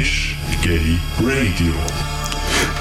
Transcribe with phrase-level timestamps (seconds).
[0.00, 2.17] ist Gay Radio.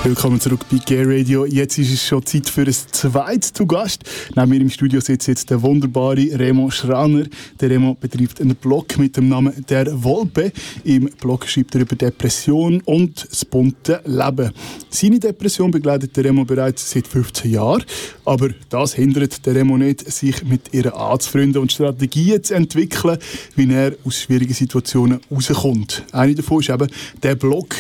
[0.04, 1.46] Willkommen zurück bei Gay Radio.
[1.46, 4.04] Jetzt ist es schon Zeit für ein zweites zu Gast.
[4.36, 7.26] Neben mir im Studio sitzt jetzt der wunderbare Remo Schraner.
[7.60, 10.54] Der Remo betreibt einen Blog mit dem Namen Der Wolpe.
[10.86, 14.54] Im Blog schreibt er über Depression und das bunte Leben.
[14.90, 17.84] Seine Depression begleitet der Remo bereits seit 15 Jahren.
[18.24, 23.18] Aber das hindert der Remo nicht, sich mit ihr anzufreunden und Strategien zu entwickeln,
[23.56, 26.04] wie er aus schwierigen Situationen rauskommt.
[26.14, 26.88] Eine davon ist eben
[27.24, 27.76] der Blog.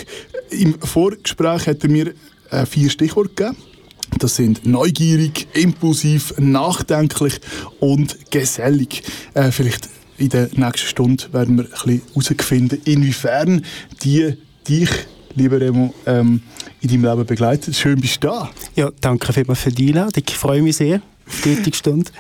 [0.52, 2.14] Im Vorgespräch hat er mir
[2.50, 3.58] äh, vier Stichworte gegeben.
[4.20, 7.40] Das sind neugierig, impulsiv, nachdenklich
[7.80, 9.04] und gesellig.
[9.34, 13.64] Äh, vielleicht in der nächsten Stunde werden wir herausfinden, inwiefern
[14.04, 14.34] die
[14.68, 14.90] dich,
[15.36, 16.42] lieber Remo, ähm,
[16.82, 17.76] in deinem Leben begleitet.
[17.76, 18.50] Schön bist du da.
[18.76, 20.24] Ja, danke vielmals für die Einladung.
[20.28, 21.02] Ich freue mich sehr
[21.44, 22.12] die heutige Stunde.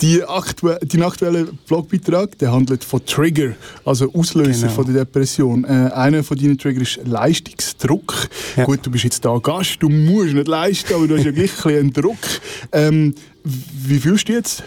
[0.00, 3.52] Die aktu dein aktuelle Blogbeitrag der handelt von Trigger,
[3.84, 4.72] also Auslöser Genau.
[4.72, 5.64] von der Depression.
[5.64, 8.28] Äh, einer von deinen Trigger ist Leistungsdruck.
[8.56, 8.64] Ja.
[8.64, 11.64] Gut, du bist jetzt da Gast, du musst nicht leisten, aber du hast ja gleich
[11.64, 12.16] ein einen Druck.
[12.72, 14.62] Ähm, wie fühlst du dich jetzt?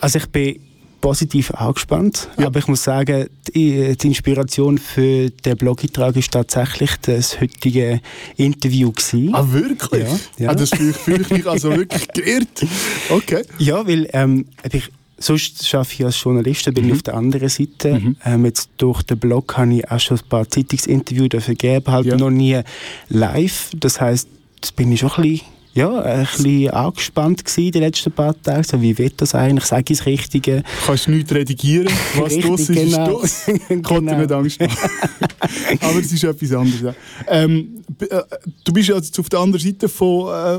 [0.00, 0.60] Also ich bin
[1.00, 2.46] positiv angespannt, Ja.
[2.46, 8.00] aber ich muss sagen, die, die Inspiration für den Blogeintrag ist tatsächlich das heutige
[8.36, 9.34] Interview gewesen.
[9.34, 10.04] Ah, wirklich?
[10.04, 10.50] Ja, ja.
[10.50, 12.64] Ah, das fühle ich, fühle ich mich also wirklich geehrt.
[13.08, 13.42] Okay.
[13.58, 16.88] Ja, weil ähm, ich, sonst arbeite ich als Journalist, bin Mhm.
[16.90, 18.00] ich auf der anderen Seite.
[18.24, 22.06] Ähm, jetzt durch den Blog habe ich auch schon ein paar Zeitungsinterviews dafür gegeben, halt
[22.06, 22.16] Ja.
[22.16, 22.60] noch nie
[23.08, 23.70] live.
[23.76, 24.28] Das heisst,
[24.60, 28.64] das bin ich schon ein bisschen, ja, ein bisschen angespannt gewesen die letzten paar Tage.
[28.64, 29.64] So, wie wird das eigentlich?
[29.64, 30.56] Sage ich das Richtige?
[30.58, 31.88] Du kannst nichts redigieren.
[32.16, 33.20] Was Richtig, los ist, genau.
[33.20, 33.58] ist los.
[33.82, 34.18] Konnte Genau.
[34.18, 34.90] nicht Angst machen.
[35.80, 36.94] Aber es ist etwas anderes.
[37.28, 38.22] Ähm, äh,
[38.64, 40.28] du bist jetzt auf der anderen Seite von...
[40.28, 40.58] Äh,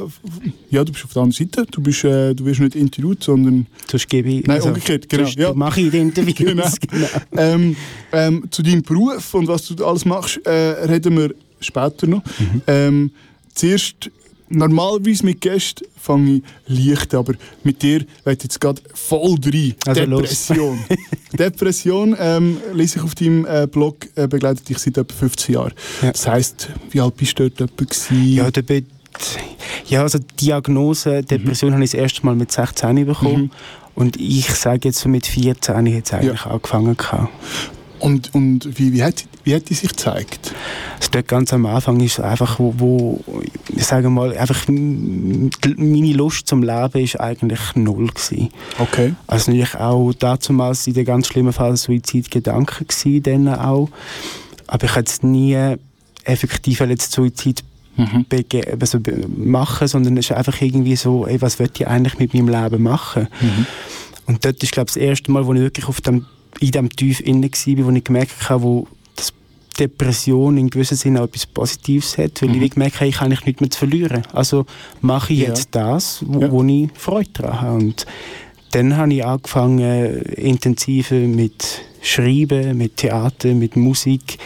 [0.70, 1.66] ja, du bist auf der anderen Seite.
[1.70, 3.68] Du, bist, äh, du wirst nicht interviewt, sondern...
[3.90, 4.48] Sonst gebe ich.
[4.48, 5.54] Nein, umgekehrt, genau, ja.
[5.54, 6.36] mache ich die Interviews.
[6.36, 6.64] Genau.
[6.90, 7.08] genau.
[7.36, 7.76] Ähm,
[8.14, 12.24] ähm, zu deinem Beruf und was du alles machst, äh, reden wir später noch.
[12.40, 12.62] Mhm.
[12.68, 13.12] Ähm,
[13.54, 14.10] zuerst,
[14.52, 19.76] normalerweise mit Gästen fange ich leicht, aber mit dir wird jetzt gerade voll rein.
[19.86, 20.06] Also.
[20.06, 20.80] Depression.
[21.34, 25.74] Depression, ähm, lese ich auf deinem äh, Blog, äh, begleitet dich seit etwa 15 Jahren.
[26.02, 26.12] Ja.
[26.12, 28.34] Das heisst, wie alt bist du dort etwa gewesen?
[28.34, 28.86] Ja, da bin
[29.88, 33.44] ja, also Diagnose Depression habe ich das erste Mal mit 16 bekommen.
[33.44, 33.52] Mhm.
[33.94, 36.96] Und ich sage jetzt so mit 14 habe ich jetzt eigentlich angefangen.
[36.96, 37.30] Gehabt.
[38.02, 40.54] Und, und wie, wie, hat, wie hat die sich gezeigt?
[41.12, 43.24] Dort ganz am Anfang ist einfach, wo, wo
[43.76, 48.50] ich sage mal, einfach meine Lust zum Leben ist eigentlich null gewesen.
[48.80, 49.14] Okay.
[49.28, 53.90] Also natürlich auch damals in der ganz schlimmen Phase Suizidgedanken gewesen, dann auch.
[54.68, 55.76] Aber ich jetzt nie
[56.24, 57.64] effektiv jetzt Suizid
[57.98, 58.26] Mhm.
[58.80, 59.00] also
[59.36, 62.84] machen, sondern es ist einfach irgendwie so, ey, was will ich eigentlich mit meinem Leben
[62.84, 63.28] machen?
[63.42, 63.66] Mhm.
[64.28, 66.26] Und dort ist glaube ich das erste Mal, wo ich wirklich auf dem,
[66.60, 69.34] in dem Tief inne war, wo ich gemerkt habe, wo das
[69.80, 72.62] Depression in gewissem Sinne auch etwas Positives hat, weil Mhm.
[72.64, 74.24] ich gemerkt habe, ich habe nichts mehr zu verlieren.
[74.34, 74.66] Also
[75.02, 75.48] mache ich Ja.
[75.50, 76.52] jetzt das, wo, Ja.
[76.52, 77.76] wo ich Freude daran habe.
[77.78, 78.06] Und
[78.72, 84.38] dann habe ich angefangen, intensiver mit Schreiben, mit Theater, mit Musik.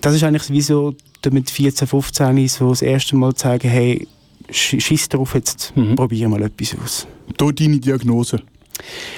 [0.00, 0.94] Das ist eigentlich wie so
[1.30, 4.06] mit 14, 15 so das erste Mal zu sagen, hey,
[4.50, 5.96] sch- schiss drauf, jetzt Mhm.
[5.96, 7.06] probieren wir mal etwas aus.
[7.38, 8.42] Durch deine Diagnose.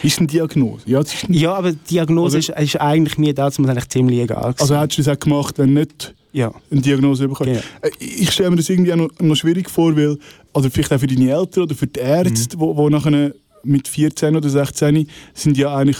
[0.02, 0.82] Ist eine Diagnose?
[0.86, 3.88] Ja, es ist eine Ja, aber die Diagnose ist, Oder- ist eigentlich mir damals eigentlich
[3.88, 4.52] ziemlich egal.
[4.52, 4.60] gewesen.
[4.60, 6.52] Also hättest du das auch gemacht, wenn nicht ja.
[6.70, 7.52] eine Diagnose bekommen?
[7.52, 7.62] Genau.
[7.82, 10.18] Äh, Ich stelle mir das irgendwie auch noch, noch schwierig vor, weil,
[10.54, 12.60] oder vielleicht auch für deine Eltern oder für die Ärzte, Mhm.
[12.60, 13.32] wo, wo nachher
[13.64, 15.98] mit 14 oder 16 sind ja eigentlich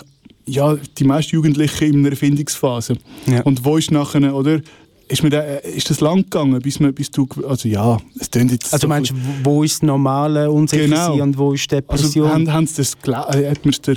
[0.49, 2.97] ja, die meisten Jugendlichen in einer Erfindungsphase.
[3.27, 3.43] Ja.
[3.43, 4.61] Und wo ist nachher, oder?
[5.09, 8.29] Ist, mir da, äh, ist das lang gegangen, bis, man, bis du, also ja, es
[8.31, 11.23] klingt jetzt Also so meinst ein du, wo ist das normale Unsicher Genau.
[11.23, 12.31] und wo ist bisschen- Depression?
[12.31, 13.97] also, haben, sie das, äh, hat man's dir,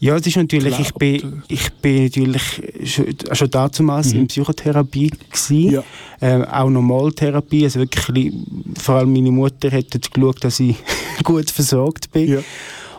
[0.00, 2.42] ja, es ist natürlich, ich bin, ich bin natürlich
[2.84, 5.70] schon, schon damals in Psychotherapie gewesen, Mhm.
[5.70, 5.82] Ja.
[6.20, 8.32] ähm, auch Normaltherapie, also wirklich,
[8.80, 10.76] vor allem meine Mutter hat geschaut, dass ich
[11.24, 12.28] gut versorgt bin.
[12.32, 12.38] ja.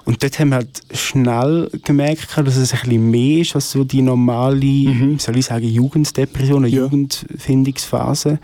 [0.06, 3.84] Und dort haben wir halt schnell gemerkt, dass es ein bisschen mehr ist als so
[3.84, 5.20] die normale, Mhm.
[5.20, 6.82] soll ich sagen, Jugenddepression, eine Ja.
[6.84, 8.40] Jugendfindungsphase.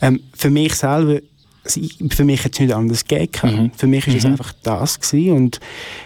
[0.00, 1.18] Ähm, für mich selber,
[1.64, 3.30] für mich hat es nicht anders gegeben.
[3.64, 3.70] Mhm.
[3.76, 4.30] Für mich ist es Mhm.
[4.32, 5.60] einfach das gewesen und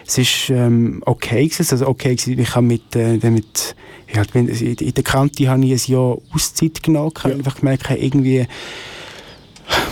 [0.07, 1.67] es ist ähm, okay gewesen.
[1.71, 3.75] Also okay gewesen, ich habe mit, äh, mit
[4.15, 7.13] ja, in der Kante habe ich ein Jahr Auszeit genommen.
[7.17, 7.39] Ich habe Ja.
[7.39, 8.47] einfach gemerkt, irgendwie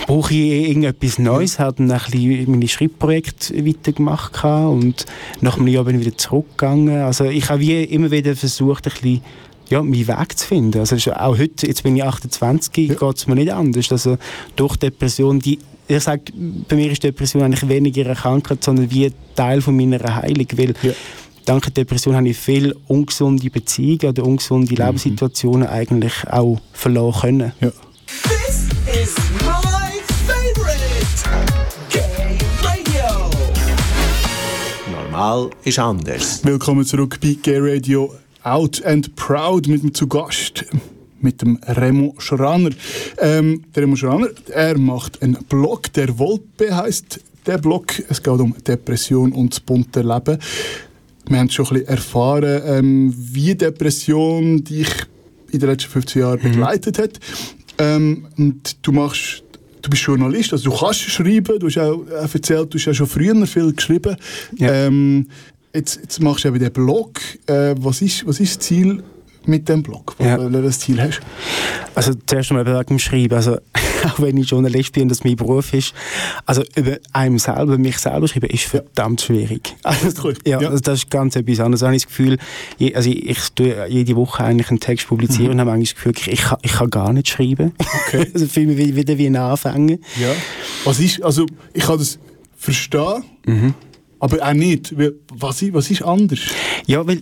[0.07, 1.55] brauche ich irgendetwas Neues.
[1.55, 5.07] Ich habe dann ein bisschen meine Schreibprojekte weitergemacht und
[5.41, 7.03] nach einem Jahr bin ich wieder zurückgegangen.
[7.03, 9.23] Also ich habe wie immer wieder versucht, ein bisschen
[9.71, 10.79] ja, meinen Weg zu finden.
[10.79, 12.95] Also auch heute, jetzt bin ich 28, Ja.
[12.95, 13.91] geht es mir nicht anders.
[13.91, 14.19] Also
[14.57, 16.23] durch Depression, die ich sage,
[16.69, 20.47] bei mir ist Depression eigentlich weniger eine Krankheit, sondern wie ein Teil von meiner Heilung,
[20.57, 20.93] weil Ja.
[21.45, 27.53] dank der Depression habe ich viele ungesunde Beziehungen oder ungesunde Lebenssituationen eigentlich auch verloren können.
[27.61, 27.73] Ja.
[35.15, 36.45] Normal ist anders.
[36.45, 38.13] Willkommen zurück bei Gay Radio
[38.43, 40.65] Out and Proud mit dem zu Gast
[41.21, 42.71] mit dem Remo Schraner.
[43.19, 47.93] Ähm, der Remo Schraner, er macht einen Blog, der Wolpe heißt der Blog.
[48.09, 50.37] Es geht um Depression und das bunte Leben.
[51.29, 54.89] Wir haben schon ein bisschen erfahren, ähm, wie Depression dich
[55.53, 57.21] in den letzten 15 Jahren begleitet hat.
[57.79, 59.44] Ähm, und du machst
[59.85, 63.07] du bist Journalist, also du kannst schreiben, du hast auch erzählt, du hast ja schon
[63.07, 64.17] früher viel geschrieben.
[64.57, 64.73] Ja.
[64.73, 65.27] Ähm,
[65.75, 67.21] jetzt, jetzt machst du eben den Blog.
[67.47, 69.03] Äh, was, ist, was ist das Ziel
[69.47, 70.17] mit dem Blog?
[70.19, 70.37] Ja.
[70.39, 71.21] Das Ziel hast?
[71.95, 73.35] Also zuerst einmal wegen dem Schreiben.
[73.35, 73.57] Also,
[74.05, 75.95] auch wenn ich Journalist bin und das mein Beruf ist,
[76.47, 79.75] also über einem selber, mich selber schreiben, ist verdammt schwierig.
[79.85, 80.35] Also, Cool.
[80.47, 80.69] ja, Ja.
[80.69, 81.83] Also das ist ganz etwas anderes.
[81.83, 82.39] Habe ich das Gefühl,
[82.95, 86.13] also ich, ich tue jede Woche eigentlich einen Text publizieren und habe eigentlich das Gefühl,
[86.17, 87.67] ich, ich, kann, ich kann gar nicht schreiben.
[87.79, 87.87] Mhm.
[88.09, 88.31] Okay.
[88.35, 89.97] also fühle mich wie- wieder wie ein Anfänger.
[90.21, 90.33] Ja.
[90.85, 92.19] Was ist, also ich kann das
[92.57, 93.75] verstehen, Mhm.
[94.21, 94.95] aber auch nicht.
[95.35, 96.41] Was ist, was ist anders?
[96.87, 97.21] Ja, weil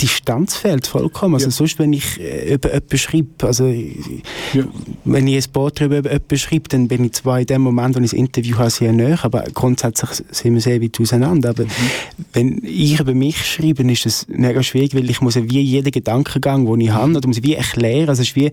[0.00, 1.34] Distanz fehlt vollkommen.
[1.34, 1.50] Also Ja.
[1.50, 4.64] sonst, wenn ich äh, über jemanden schreibe, also Ja.
[5.04, 8.00] wenn ich ein Porträt über jemanden schreibe, dann bin ich zwar in dem Moment, wo
[8.00, 11.50] ich das Interview habe, sehr nahe, aber grundsätzlich sind wir sehr weit auseinander.
[11.50, 11.64] Aber
[12.32, 16.66] wenn ich über mich schreibe, ist das mega schwierig, weil ich muss wie jeden Gedankengang,
[16.66, 18.50] den ich habe, oder muss ich wie erklären, also es ist wie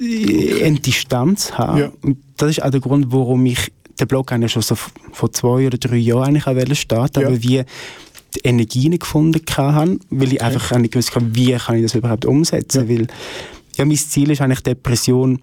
[0.00, 1.78] die- eine Distanz haben.
[1.78, 1.92] Ja.
[2.02, 3.70] Und das ist auch der Grund, warum ich
[4.00, 4.76] den Blog eigentlich schon so
[5.12, 7.62] vor zwei oder drei Jahren eigentlich auch starten, aber wie
[8.36, 11.82] die Energie nicht gefunden habe, weil ich einfach auch nicht gewusst habe, wie kann ich
[11.82, 13.06] das überhaupt umsetzen, weil
[13.76, 15.40] ja, mein Ziel ist eigentlich Depression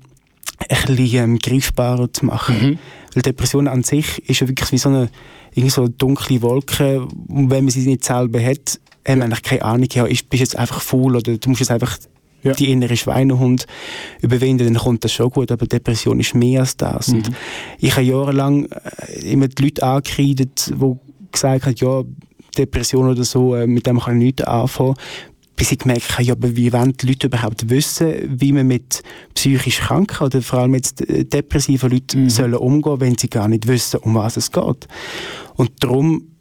[0.69, 2.79] ein bisschen ähm, greifbarer zu machen.
[3.13, 5.09] Weil Depression an sich ist ja wirklich wie so eine,
[5.51, 7.01] irgendwie so eine dunkle Wolke.
[7.27, 10.41] Und wenn man sie nicht selber hat, hat man eigentlich keine Ahnung, ja, ist, bist
[10.41, 11.97] jetzt einfach faul oder du musst jetzt einfach
[12.43, 12.53] Ja.
[12.53, 13.65] die innere Schweinehund
[14.21, 17.09] überwinden, dann kommt das schon gut, aber Depression ist mehr als das.
[17.09, 17.31] Und
[17.79, 20.95] ich habe jahrelang äh, immer die Leute angekreidet, die
[21.31, 22.03] gesagt haben, ja,
[22.57, 24.95] Depression oder so, äh, mit dem kann ich nichts anfangen.
[25.55, 29.03] Bis ich gemerkt habe, ja, aber wie wollen die Leute überhaupt wissen, wie man mit
[29.35, 33.67] psychisch Kranken oder vor allem jetzt äh, depressiven Leuten sollen umgehen, wenn sie gar nicht
[33.67, 34.87] wissen, um was es geht.
[35.55, 36.31] Und darum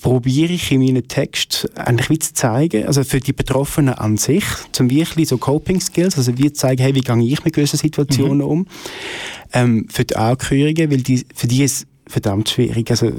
[0.00, 4.44] probiere ich in meinen Text eigentlich wie zu zeigen, also für die Betroffenen an sich,
[4.72, 7.76] zum wirklich so Coping Skills, also wie zu zeigen, hey, wie gehe ich mit gewissen
[7.76, 8.66] Situationen um,
[9.52, 13.12] ähm, für die Angehörigen, weil die, für die ist verdammt schwierig, also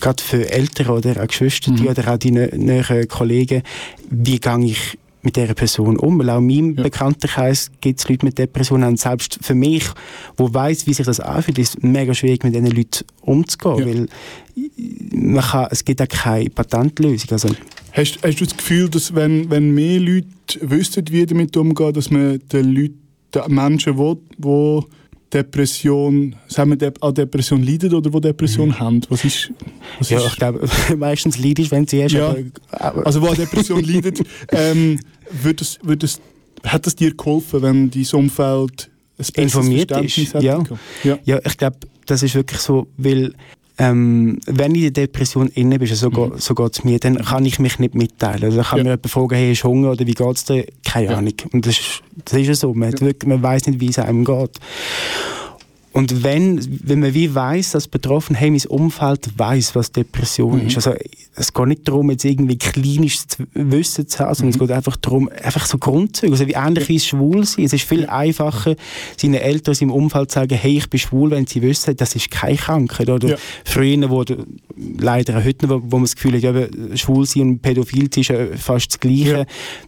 [0.00, 1.22] gerade für Eltern oder?
[1.22, 3.62] Auch Geschwister die oder auch die nä- näheren Kollegen,
[4.10, 6.82] wie gehe ich mit dieser Person um, weil auch in meinem Ja.
[6.84, 8.88] Bekanntenkreis gibt es Leute mit Depressionen.
[8.90, 9.84] Und selbst für mich,
[10.36, 13.86] wo weiß, wie sich das anfühlt, ist es mega schwierig mit diesen Leuten umzugehen, Ja.
[13.86, 14.08] weil
[15.12, 17.30] man kann, es gibt auch keine Patentlösung.
[17.32, 17.48] Also,
[17.92, 20.26] Hast, hast du das Gefühl, dass wenn, wenn mehr Leute
[20.60, 22.98] wüssten, wie damit umgehen, dass man den Leuten,
[23.34, 24.80] den Menschen, die
[25.32, 29.50] Depression, sagen wir, an Depression leiden oder die Depression haben, was ist...
[29.98, 30.16] Was Mhm.
[30.16, 32.34] ja, ist ich glaube, meistens leidisch, wenn sie hast, Ja.
[32.70, 34.20] aber, also die an Depression leidet,
[34.52, 34.98] ähm,
[35.42, 36.20] wird das, wird das,
[36.64, 40.62] hat das dir geholfen, wenn dein Umfeld ein Informiert ist, ja.
[41.04, 41.18] ja.
[41.24, 41.76] Ja, ich glaube,
[42.06, 43.34] das ist wirklich so, weil
[43.78, 47.16] ähm, wenn ich in der Depression inne bin, so, go- so geht es mir, dann
[47.24, 48.42] kann ich mich nicht mitteilen.
[48.44, 48.78] Also, kann Mhm.
[48.78, 48.84] Ja.
[48.84, 50.66] mir jemand fragen, hey, du Hunger oder wie geht es dir?
[50.84, 51.16] Keine Ja.
[51.18, 51.34] Ahnung.
[51.52, 54.24] Und das ist, das ist ja so, man, wirklich, man weiß nicht, wie es einem
[54.24, 54.50] geht.
[55.98, 60.66] Und wenn, wenn man wie weiß, dass betroffen, hey, mein Umfeld weiß, was Depression Mhm.
[60.68, 60.76] ist.
[60.76, 60.92] Also,
[61.34, 64.34] es geht nicht darum, jetzt irgendwie klinisch zu Wissen zu haben, Mhm.
[64.34, 66.30] sondern es geht einfach darum, einfach so Grundzüge.
[66.32, 67.64] Also, wie ähnlich wie es schwul sein.
[67.64, 68.76] Es ist viel einfacher,
[69.16, 72.30] seinen Eltern, seinem Umfeld zu sagen, hey, ich bin schwul, wenn sie wissen, das ist
[72.30, 73.10] keine Krankheit.
[73.10, 73.36] Oder Ja.
[73.64, 74.24] früher, wo,
[74.98, 78.28] leider heute, wo, wo man das Gefühl hat, ja, schwul sein und pädophil sein ist
[78.28, 79.30] ja fast das Gleiche.
[79.30, 79.38] Ja.
[79.40, 79.46] Mhm.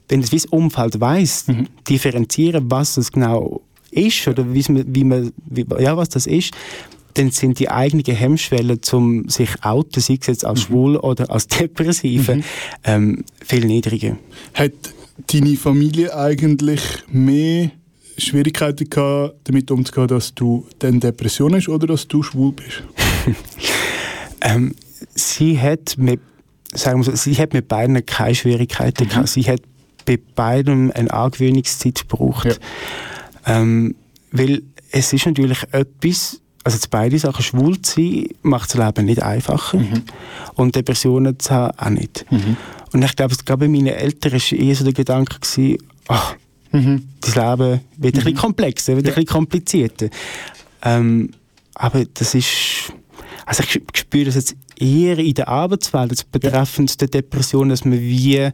[0.08, 1.44] Wenn das Umfeld weiss,
[1.88, 3.60] differenzieren, was das genau
[3.92, 6.54] ist oder wie man, wie, ja, was das ist,
[7.14, 11.48] dann sind die eigenen Hemmschwellen, um sich outen, sei es jetzt als schwul oder als
[11.48, 12.40] Depressive,
[12.84, 14.16] ähm, viel niedriger.
[14.54, 14.72] Hat
[15.32, 17.72] deine Familie eigentlich mehr
[18.16, 22.82] Schwierigkeiten gehabt, damit umzugehen, dass du dann Depression hast oder dass du schwul bist?
[24.42, 24.74] Ähm,
[25.14, 26.20] sie hat mit,
[26.72, 29.28] sagen wir so, sie hat mit beiden keine Schwierigkeiten gehabt.
[29.28, 29.60] Sie hat
[30.06, 32.46] bei beidem eine Angewöhnungszeit gebraucht.
[32.46, 32.54] Ja.
[33.46, 33.94] Ähm,
[34.32, 39.06] weil es ist natürlich etwas, also zu beide Sachen, schwul zu sein, macht das Leben
[39.06, 39.78] nicht einfacher.
[40.54, 42.26] Und Depressionen zu haben, auch nicht.
[42.92, 45.78] Und ich glaube, gerade bei meinen Eltern war eher so der Gedanke, gewesen,
[46.08, 46.34] ach,
[47.20, 50.08] das Leben wird ein bisschen komplexer, wird ein bisschen komplizierter.
[50.82, 51.30] Ähm,
[51.74, 52.92] aber das ist,
[53.46, 58.00] also ich spüre das jetzt eher in der Arbeitswelt, jetzt betreffend der Depression, dass man
[58.00, 58.50] wie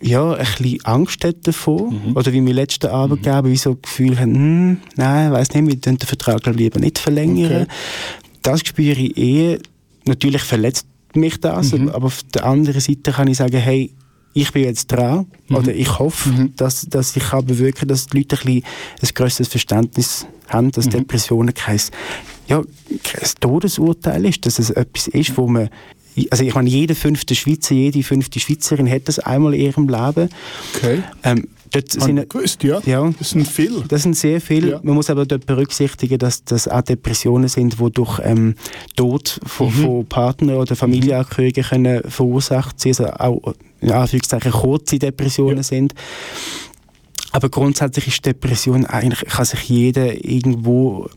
[0.00, 1.92] ja, ein bisschen Angst hat davor.
[2.14, 5.76] Oder wie mein letzter Arbeitgeber, wie so das Gefühl haben, hm, nein, weiß nicht, wir
[5.76, 7.62] den Vertrag lieber nicht verlängern.
[7.62, 7.66] Okay.
[8.42, 9.58] Das spüre ich eher.
[10.06, 13.92] Natürlich verletzt mich das, aber auf der anderen Seite kann ich sagen, hey,
[14.34, 18.36] ich bin jetzt dran oder ich hoffe, dass, dass ich kann bewirken dass die Leute
[18.36, 18.62] ein, bisschen
[19.02, 21.80] ein grösseres Verständnis haben, dass Depressionen kein,
[22.46, 22.62] ja,
[23.02, 25.68] kein Todesurteil ist, dass es etwas ist, wo man
[26.30, 30.28] also ich meine, jeder fünfte Schweizer, jede fünfte Schweizerin hat das einmal in ihrem Leben.
[30.74, 31.02] Okay.
[31.22, 32.80] Ähm, dort sind, gewusst, ja.
[32.86, 33.10] Ja.
[33.18, 33.84] Das sind viele.
[33.88, 34.70] das sind sehr viele.
[34.70, 34.80] Ja.
[34.82, 38.54] Man muss aber dort berücksichtigen, dass das auch Depressionen sind, die durch ähm,
[38.96, 39.82] Tod von, Mhm.
[39.84, 45.62] von Partnern oder Familienangehörigen können verursacht sind, also auch in Anführungszeichen kurze Depressionen Ja.
[45.62, 45.94] sind.
[47.30, 51.10] Aber grundsätzlich ist Depression eigentlich, kann sich jeder irgendwo,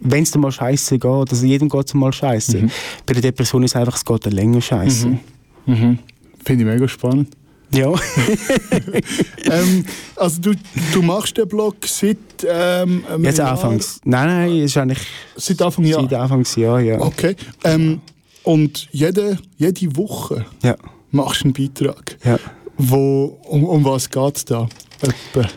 [0.00, 2.58] wenn es dir mal scheiße geht, also jedem geht es mal scheiße.
[2.58, 2.70] Mhm.
[3.06, 5.18] Bei der Depression ist es einfach, es geht dir länger scheiße.
[5.66, 5.98] Mhm.
[6.44, 7.28] Finde ich mega spannend.
[7.74, 7.92] Ja.
[9.50, 9.84] ähm,
[10.16, 10.54] also du,
[10.92, 13.52] du machst den Blog seit ähm, Jetzt Jahr?
[13.52, 14.00] anfangs.
[14.04, 16.00] Nein, nein, ist eigentlich Seit Anfang Jahr?
[16.02, 17.00] seit Anfangsjahr, ja.
[17.00, 17.36] Okay.
[17.64, 18.00] Ähm,
[18.44, 20.76] und jede, jede Woche Ja,
[21.10, 22.16] machst du einen Beitrag.
[22.24, 22.38] ja.
[22.80, 24.68] Wo, um, um was geht es da?
[25.00, 25.48] Etwa.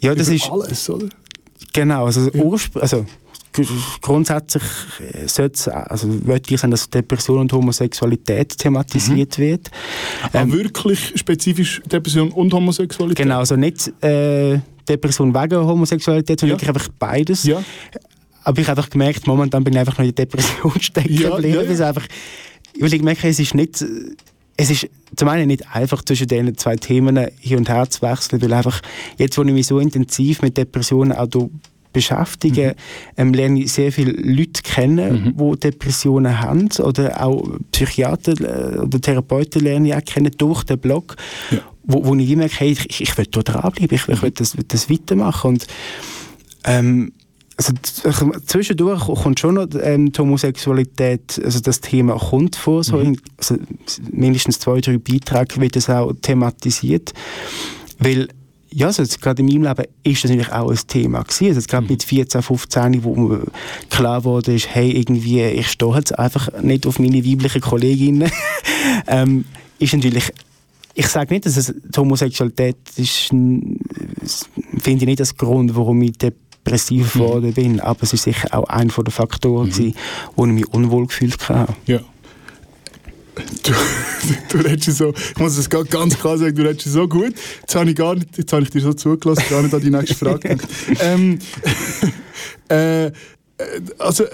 [0.00, 1.08] Ja, das Über ist alles, oder?
[1.74, 2.06] genau.
[2.06, 3.04] Also, Urspr also
[4.00, 4.62] grundsätzlich
[5.12, 9.70] äh, sollte es, also wollte ich sagen, dass Depression und Homosexualität thematisiert wird.
[10.32, 13.24] Ah, wirklich spezifisch Depression und Homosexualität?
[13.24, 16.60] Genau, also nicht äh, Depression wegen Homosexualität, sondern Ja.
[16.62, 17.44] wirklich einfach beides.
[17.44, 17.62] Ja.
[18.44, 21.30] Aber ich habe einfach gemerkt, momentan bin ich einfach noch in der Depression stecken Ja,
[21.30, 21.54] geblieben.
[21.56, 21.70] ja, ja.
[21.70, 22.06] es Einfach,
[22.78, 23.84] weil ich merke, es ist nicht,
[24.56, 28.40] es ist zum einen nicht einfach zwischen diesen zwei Themen hin und her zu wechseln,
[28.40, 28.80] weil einfach
[29.18, 31.26] jetzt, wo ich mich so intensiv mit Depressionen auch
[31.92, 32.74] da beschäftige,
[33.16, 33.22] Mhm.
[33.22, 36.68] ähm, lerne ich sehr viele Leute kennen, die Depressionen haben.
[36.78, 41.16] Oder auch Psychiater äh, oder Therapeuten lerne ich auch kennen durch den Blog,
[41.50, 41.58] Ja.
[41.84, 44.56] wo, wo ich wie merke, hey, ich, ich will da dranbleiben, ich, ich will das,
[44.68, 45.48] das weitermachen.
[45.50, 45.66] Und
[46.64, 47.12] ähm,
[47.56, 47.74] also
[48.46, 53.56] zwischendurch kommt schon noch ähm, die Homosexualität, also das Thema kommt vor, so in, also
[54.10, 57.12] mindestens zwei, drei Beiträge wird das auch thematisiert,
[57.98, 58.28] weil
[58.72, 61.46] ja, also jetzt gerade in meinem Leben ist das natürlich auch ein Thema gewesen.
[61.46, 63.42] Also jetzt gerade mit 14, 15, wo mir
[63.88, 68.30] klar wurde, ist, hey, irgendwie, ich stehe jetzt einfach nicht auf meine weiblichen Kolleginnen,
[69.06, 69.44] ähm,
[69.78, 70.32] ist natürlich
[70.94, 73.78] ich sage nicht, dass es die Homosexualität ist, finde
[74.80, 78.92] ich nicht als Grund, warum ich depressiv geworden bin, aber es ist sicher auch einer
[78.92, 79.94] der Faktoren, gewesen,
[80.36, 81.74] wo ich mich unwohl gefühlt habe.
[81.86, 82.00] Ja.
[83.62, 83.72] Du,
[84.48, 87.34] du redest so, ich muss es ga- ganz klar sagen, du redest so gut.
[87.60, 89.90] Jetzt habe ich, gar nicht, jetzt habe ich dir so zugelassen, gar nicht an die
[89.90, 90.68] nächste Frage gedacht.
[91.00, 91.38] ähm,
[92.70, 93.10] äh, äh,
[93.98, 94.24] also,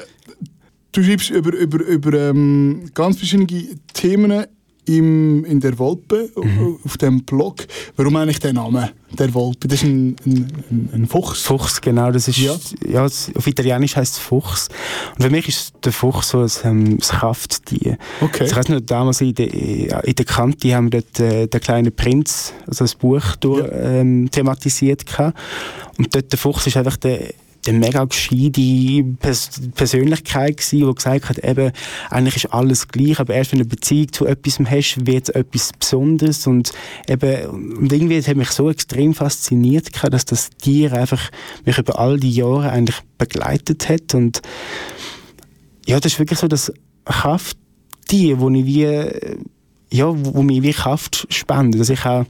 [0.92, 3.46] du schreibst über, über, über ähm, ganz verschiedene
[3.92, 4.46] Themen
[4.86, 6.30] im, in der Wolpe,
[6.84, 7.66] auf dem Blog.
[7.96, 9.68] Warum eigentlich der Name der Wolpe?
[9.68, 11.42] Das ist ein, ein, ein, Fuchs.
[11.42, 12.56] Fuchs, genau, das ist, Ja.
[12.88, 14.68] ja, auf Italienisch heißt es Fuchs.
[15.16, 17.98] Und für mich ist der Fuchs so ein, ein Krafttier.
[18.20, 18.44] Okay.
[18.44, 21.90] Ich weiß noch, damals in der, in der Kante haben wir dort äh, «Der kleine
[21.90, 25.04] Prinz», also das Buch, durch, ähm, thematisiert.
[25.06, 25.38] Gehabt.
[25.98, 27.32] Und dort der Fuchs ist einfach der,
[27.66, 31.72] der mega gescheite Pers Persönlichkeit gewesen, die gesagt hat, eben,
[32.10, 35.34] eigentlich ist alles gleich, aber erst wenn du eine Beziehung zu etwas hast, wird es
[35.34, 36.72] etwas Besonderes und
[37.08, 41.30] eben, und irgendwie hat mich so extrem fasziniert, dass das Tier einfach
[41.64, 44.42] mich über all die Jahre eigentlich begleitet hat und
[45.86, 46.72] ja, das ist wirklich so das
[47.04, 48.82] Krafttier, wo ich wie,
[49.92, 51.80] ja, wo, wo mir wie Kraft spendet.
[51.80, 52.24] Also ich auch,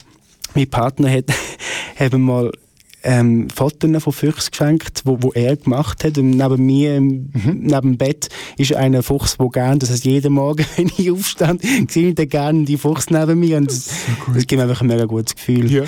[0.55, 1.25] mein Partner hat,
[1.99, 2.53] haben mal
[3.07, 6.19] ähm, Fotos von Füchsen geschenkt, wo, wo er gemacht hat.
[6.19, 10.33] Und neben mir, im, neben dem Bett, ist einer Fuchs, der gern, das heißt, jeden
[10.33, 13.59] Morgen, wenn ich aufstand, sehe ich dann gerne die Fuchs neben mir.
[13.59, 13.89] Und das,
[14.35, 15.71] das gibt mir einfach ein mega gutes Gefühl.
[15.71, 15.85] Ja.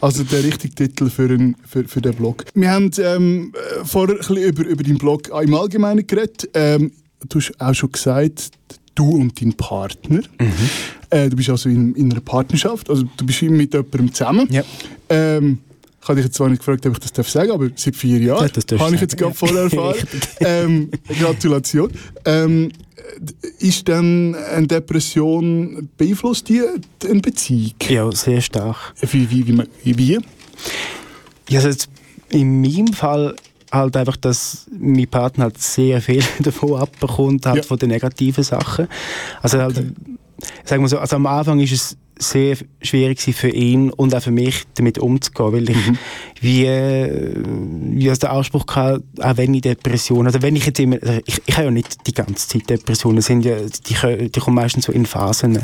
[0.00, 2.44] Also der richtige Titel für, ein, für, für den Blog.
[2.54, 6.48] Wir haben ähm, äh, vorher ein bisschen über, über deinen Blog im Allgemeinen geredet.
[6.54, 6.92] Ähm,
[7.28, 8.50] du hast auch schon gesagt,
[8.94, 10.20] du und dein Partner.
[11.10, 14.46] Äh, du bist also in, in einer Partnerschaft, also du bist mit jemandem zusammen.
[14.50, 14.62] Ja.
[15.08, 15.58] Ähm,
[16.08, 18.18] ich habe dich jetzt zwar nicht gefragt, ob ich das darf sagen aber seit vier
[18.18, 19.96] Jahren Ja, das habe ich jetzt gerade vorher erfahren.
[20.40, 21.90] ähm, Gratulation.
[22.24, 22.70] Ähm,
[23.58, 26.62] ist dann eine Depression, beeinflusst die
[27.04, 27.74] eine Beziehung?
[27.88, 28.76] Ja, sehr stark.
[29.10, 29.46] Wie, wie,
[29.84, 30.18] wie, wie?
[31.50, 31.88] Ja, also jetzt
[32.30, 33.34] in meinem Fall
[33.70, 37.62] halt einfach, dass mein Partner halt sehr viel davon abbekommt, halt Ja.
[37.64, 38.88] von den negativen Sachen.
[39.42, 39.92] Also halt, Okay.
[40.64, 44.30] Sagen wir so, also am Anfang ist es sehr schwierig für ihn und auch für
[44.30, 45.76] mich damit umzugehen, weil ich
[46.40, 47.32] wie, äh,
[47.94, 51.20] wie aus der Anspruch hatte, auch wenn ich Depressionen, also wenn ich jetzt immer, also
[51.26, 54.86] ich, ich habe ja nicht die ganze Zeit Depressionen, sind ja, die, die kommen meistens
[54.86, 55.58] so in Phasen.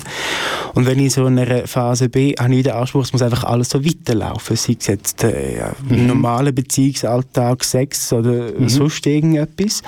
[0.75, 3.45] Und wenn ich so in einer Phase bin, habe ich den Anspruch, es muss einfach
[3.45, 9.83] alles so weiterlaufen, sei es jetzt äh, ja, normaler Beziehungsalltag, Sex oder sonst irgendetwas.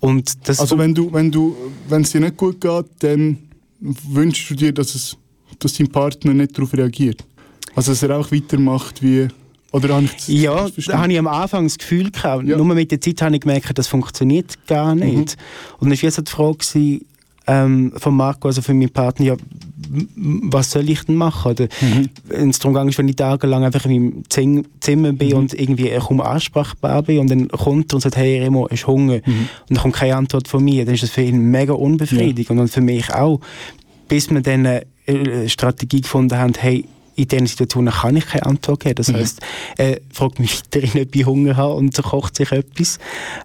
[0.00, 1.56] Und das Also wenn du, wenn du,
[1.88, 3.38] wenn es dir nicht gut geht, dann
[3.80, 5.16] wünschst du dir, dass es,
[5.58, 7.24] dass dein Partner nicht darauf reagiert.
[7.74, 9.28] Also dass er auch weitermacht wie,
[9.72, 12.46] oder habe ich Ja, da habe ich am Anfang das Gefühl gehabt.
[12.46, 12.56] Ja.
[12.56, 15.36] Nur mit der Zeit habe ich gemerkt, das funktioniert gar nicht.
[15.80, 17.00] Und dann war so die Frage
[17.46, 19.36] ähm, von Marco, also von meinem Partner, ja,
[20.16, 21.52] was soll ich denn machen?
[21.52, 21.68] Oder
[22.28, 26.20] wenn es darum geht, wenn ich tagelang einfach in meinem Zimmer bin und irgendwie kaum
[26.20, 29.20] ansprechbar bin und dann kommt er und sagt, hey Remo, hast du Hunger?
[29.24, 32.68] Und dann kommt keine Antwort von mir, dann ist das für ihn mega unbefriedigend und
[32.68, 33.40] für mich auch.
[34.08, 36.84] Bis wir dann eine äh, Strategie gefunden haben, hey,
[37.16, 38.96] in diesen Situationen kann ich keine Antwort geben.
[38.96, 39.40] Das heisst,
[39.76, 42.98] er fragt mich weiterhin, ob ich Hunger habe und so kocht sich etwas.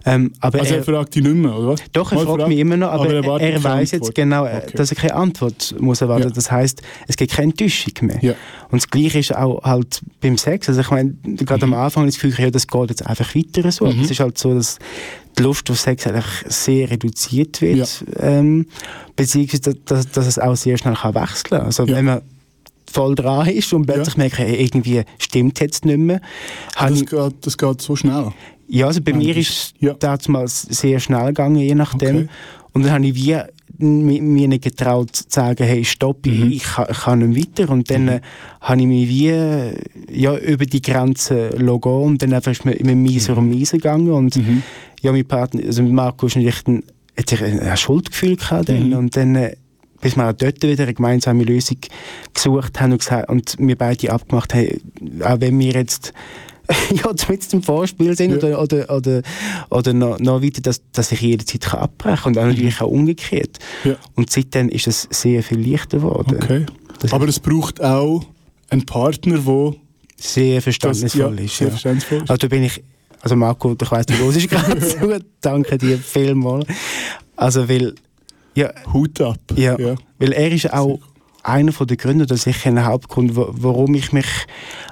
[0.04, 1.80] Ähm, aber Also er er, fragt dich nicht mehr, oder was?
[1.92, 4.44] doch, er Mal fragt mich immer noch, aber, er, wartet er eine weiß jetzt genau,
[4.44, 4.76] äh, Okay.
[4.76, 6.24] dass er keine Antwort muss erwarten.
[6.24, 6.30] Ja.
[6.30, 8.18] Das heißt, es gibt keine Enttäuschung mehr.
[8.22, 8.32] Ja.
[8.70, 10.68] Und das Gleiche ist auch halt beim Sex.
[10.68, 11.74] Also ich meine, gerade Mhm.
[11.74, 13.86] am Anfang habe ich das Gefühl, ja, das geht jetzt einfach weiter so.
[13.86, 14.78] Aber es ist halt so, dass
[15.38, 18.04] die Lust auf Sex einfach sehr reduziert wird.
[18.18, 18.66] Ähm,
[19.16, 21.60] beziehungsweise, dass, dass, dass es auch sehr schnell kann wechseln kann.
[21.66, 21.96] Also Ja.
[21.96, 22.22] wenn man
[22.92, 26.20] voll dran ist und plötzlich merkt, hey, irgendwie stimmt jetzt nicht mehr.
[26.78, 28.32] Das ich- geht, das geht so schnell.
[28.68, 29.92] ja, also bei mir ist ja.
[29.92, 32.16] es damals sehr schnell gegangen, je nachdem.
[32.16, 32.28] Okay.
[32.72, 33.36] Und dann habe ich wie
[33.78, 36.50] mi- mir nicht getraut zu sagen, hey, stopp, ich- Mhm.
[36.52, 37.72] ich, kann, ich kann nicht weiter.
[37.72, 38.20] Und dann äh,
[38.60, 39.32] habe ich mich wie
[40.20, 44.10] ja, über die Grenze gehen und dann einfach ist mir immer mieser und mieser gegangen.
[44.10, 44.62] Und Mhm.
[45.00, 46.82] ja, mein Partner, also mit Marco ist natürlich ein,
[47.16, 48.68] hat sich ein, Schuldgefühl gehabt.
[48.68, 48.92] Mhm.
[48.94, 49.56] Und dann, äh,
[50.00, 51.78] bis wir auch dort wieder eine gemeinsame Lösung
[52.34, 54.80] gesucht haben und, gesagt, und wir beide abgemacht haben,
[55.24, 56.12] auch wenn wir jetzt
[56.92, 58.36] ja, zumindest im Vorspiel sind Ja.
[58.36, 59.22] oder, oder, oder,
[59.70, 62.32] oder noch, noch weiter, dass, dass ich jederzeit kann abbrechen kann.
[62.32, 63.58] Und auch natürlich auch umgekehrt.
[63.84, 63.96] Ja.
[64.14, 66.38] Und seitdem ist es sehr viel leichter geworden.
[66.40, 66.66] Okay.
[67.00, 68.24] Das Aber es braucht auch
[68.68, 69.74] einen Partner, der
[70.16, 71.56] Sehr das verständnisvoll ja, ist.
[71.56, 72.30] sehr verständnisvoll ist.
[72.30, 72.82] Also da bin ich,
[73.20, 76.66] also Marco, ich weiss, du hörst gerade zu, danke dir vielmals.
[77.36, 77.94] Also weil,
[78.54, 79.38] ja, Hut ab.
[79.56, 79.94] ja, ja.
[80.18, 80.98] weil er ist auch
[81.42, 84.26] einer von den Gründen, oder sicher ein Hauptgrund, wa- warum ich mich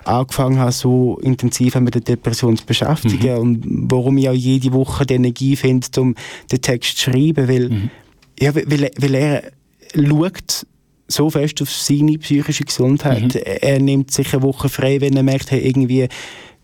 [0.05, 3.39] angefangen habe, so intensiv mit der Depression zu beschäftigen Mhm.
[3.41, 6.15] und warum ich auch jede Woche die Energie finde, um
[6.51, 7.91] den Text zu schreiben, weil, Mhm.
[8.41, 9.43] ja, weil, er- weil er
[9.95, 10.67] schaut
[11.11, 13.35] so fest auf seine psychische Gesundheit.
[13.35, 13.41] Mhm.
[13.61, 16.07] Er nimmt sich eine Woche frei, wenn er merkt, hey, irgendwie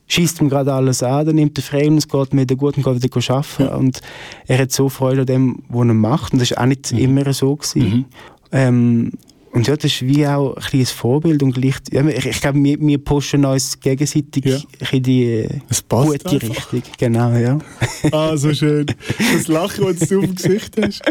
[0.06, 2.76] schießt ihm gerade alles an, dann nimmt er frei und es geht mir wieder gut
[2.76, 3.68] und geht wieder arbeiten.
[3.68, 4.00] Und
[4.46, 6.32] er hat so Freude an dem, was er macht.
[6.32, 7.56] Und das war auch nicht immer so.
[7.56, 8.04] Gewesen.
[8.52, 9.12] Ähm,
[9.52, 12.62] und ja, das ist wie auch ein kleines Vorbild und gleich, ja, ich, ich glaube,
[12.62, 14.58] wir, wir pushen uns gegenseitig Ja.
[14.90, 15.48] in die
[15.88, 16.72] gute einfach.
[16.72, 16.82] Richtung.
[16.98, 17.58] Genau, ja.
[18.12, 18.86] Ah, so schön.
[19.32, 21.02] Das Lachen, das du auf dem Gesicht hast.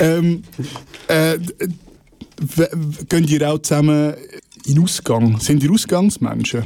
[0.00, 0.42] Ähm,
[1.08, 1.38] äh,
[3.08, 4.14] gehen ihr auch zusammen
[4.64, 5.38] in Ausgang?
[5.40, 6.62] Sind ihr Ausgangsmenschen?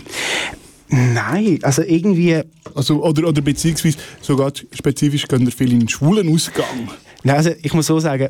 [1.15, 2.41] Nein, also irgendwie,
[2.75, 6.89] Also, oder, oder beziehungsweise sogar spezifisch gehen viel in den schwulen Ausgang?
[7.23, 8.29] nein, also ich muss so sagen,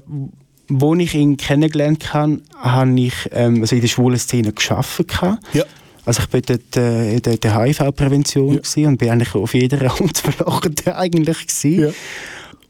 [0.69, 5.05] wo ich ihn kennengelernt habe, habe ich ähm, also in der schwulen Szene geschafft.
[5.53, 5.65] Ja.
[6.07, 8.89] Also ich bin dort äh, in der, der HIV-Prävention Ja.
[8.89, 9.79] und bin eigentlich auf jeder
[10.19, 11.81] verlochen eigentlich gewesen.
[11.81, 11.91] Ja.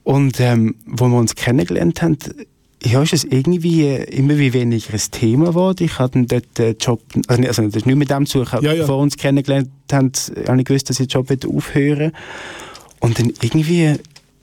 [0.02, 2.18] Und ähm, wo wir uns kennengelernt haben,
[2.85, 5.85] ja, ist es irgendwie äh, immer wie weniger ein Thema geworden.
[5.85, 8.53] Ich hatte dort den Job, also, nicht- also das ist nicht mit dem zu, ich
[8.61, 8.85] Ja, ja.
[8.87, 10.12] vor uns kennengelernt haben,
[10.47, 12.12] habe ich gewusst, dass ich den Job aufhören
[13.01, 13.94] Und dann irgendwie,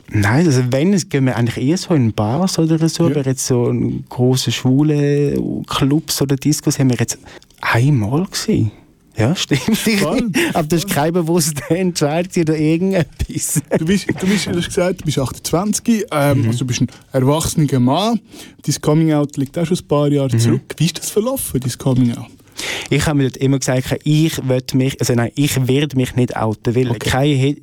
[0.09, 3.15] nein, also wenn, es gehen wir eigentlich eher so in Bars oder so, Ja.
[3.15, 7.17] aber jetzt so in grossen schwule Clubs oder Discos haben wir jetzt
[7.61, 8.71] einmal gesehen.
[9.17, 9.77] Ja, stimmt.
[9.77, 10.37] Spannend.
[10.53, 13.61] aber das ist kein bewusster Entscheid oder irgendetwas.
[13.77, 16.87] Du bist, du bist, du hast gesagt, du bist 28, ähm, also du bist ein
[17.11, 18.19] erwachsener Mann.
[18.65, 20.75] Dein Coming-out liegt auch schon ein paar Jahre zurück.
[20.77, 22.40] Wie ist das verlaufen, dein Coming-out?
[22.89, 26.35] Ich habe mir dort immer gesagt, ich will mich, also nein, ich werde mich nicht
[26.35, 27.09] outen, weil Okay.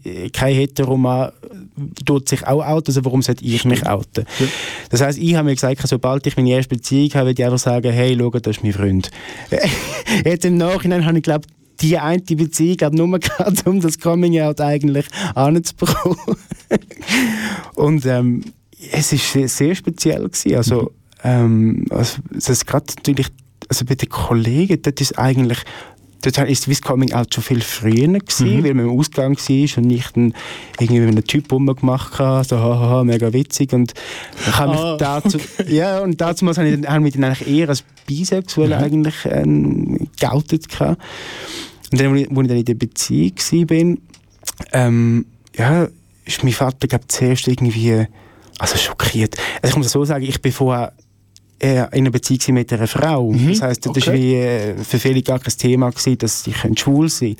[0.02, 1.32] kein, kein Heteroman
[2.04, 4.24] tut sich auch outen, also warum sollte ich mich outen?
[4.38, 4.46] Ja.
[4.90, 7.58] Das heisst, ich habe mir gesagt, sobald ich meine erste Beziehung habe, würde ich einfach
[7.58, 9.10] sagen, hey, schau, das ist mein Freund.
[10.24, 11.46] Jetzt im Nachhinein habe ich, glaube
[11.80, 16.18] die eine Beziehung glaub, nur gehabt, um das Coming-out eigentlich anzubekommen.
[17.74, 18.42] Und ähm,
[18.92, 20.24] es war sehr, sehr speziell.
[20.24, 20.56] Gewesen.
[20.56, 20.92] Also,
[21.24, 23.28] ähm, also, das ist gerade natürlich,
[23.68, 25.58] also bei den Kollegen, dort ist eigentlich
[26.22, 28.64] dort ist das Coming Out schon viel früher gewesen, Mhm.
[28.64, 30.34] weil man im Ausgang war und ich dann
[30.80, 33.94] irgendwie mit einem Typ rumgemacht habe, so hahaha, mega witzig und
[34.46, 37.24] ich habe mich Ah, dazu, ja, und dazu habe ich, dann- habe ich mich dann
[37.24, 38.74] eigentlich eher als bisexuell Mhm.
[38.84, 41.00] eigentlich ähm, geoutet gehabt.
[41.92, 43.96] Und dann, wo ich, wo ich dann in der Beziehung war,
[44.72, 45.24] ähm,
[45.56, 45.88] ja,
[46.24, 48.06] ist mein Vater, glaube ich, zuerst irgendwie,
[48.58, 49.36] also schockiert.
[49.62, 50.92] Also ich muss so sagen, ich bin vorher
[51.60, 53.32] in einer Beziehung mit einer Frau.
[53.48, 54.18] Das heisst, das war Mhm.
[54.18, 54.22] okay.
[54.22, 57.36] wie äh, für viele gar kein Thema, gewesen, dass sie können schwul sein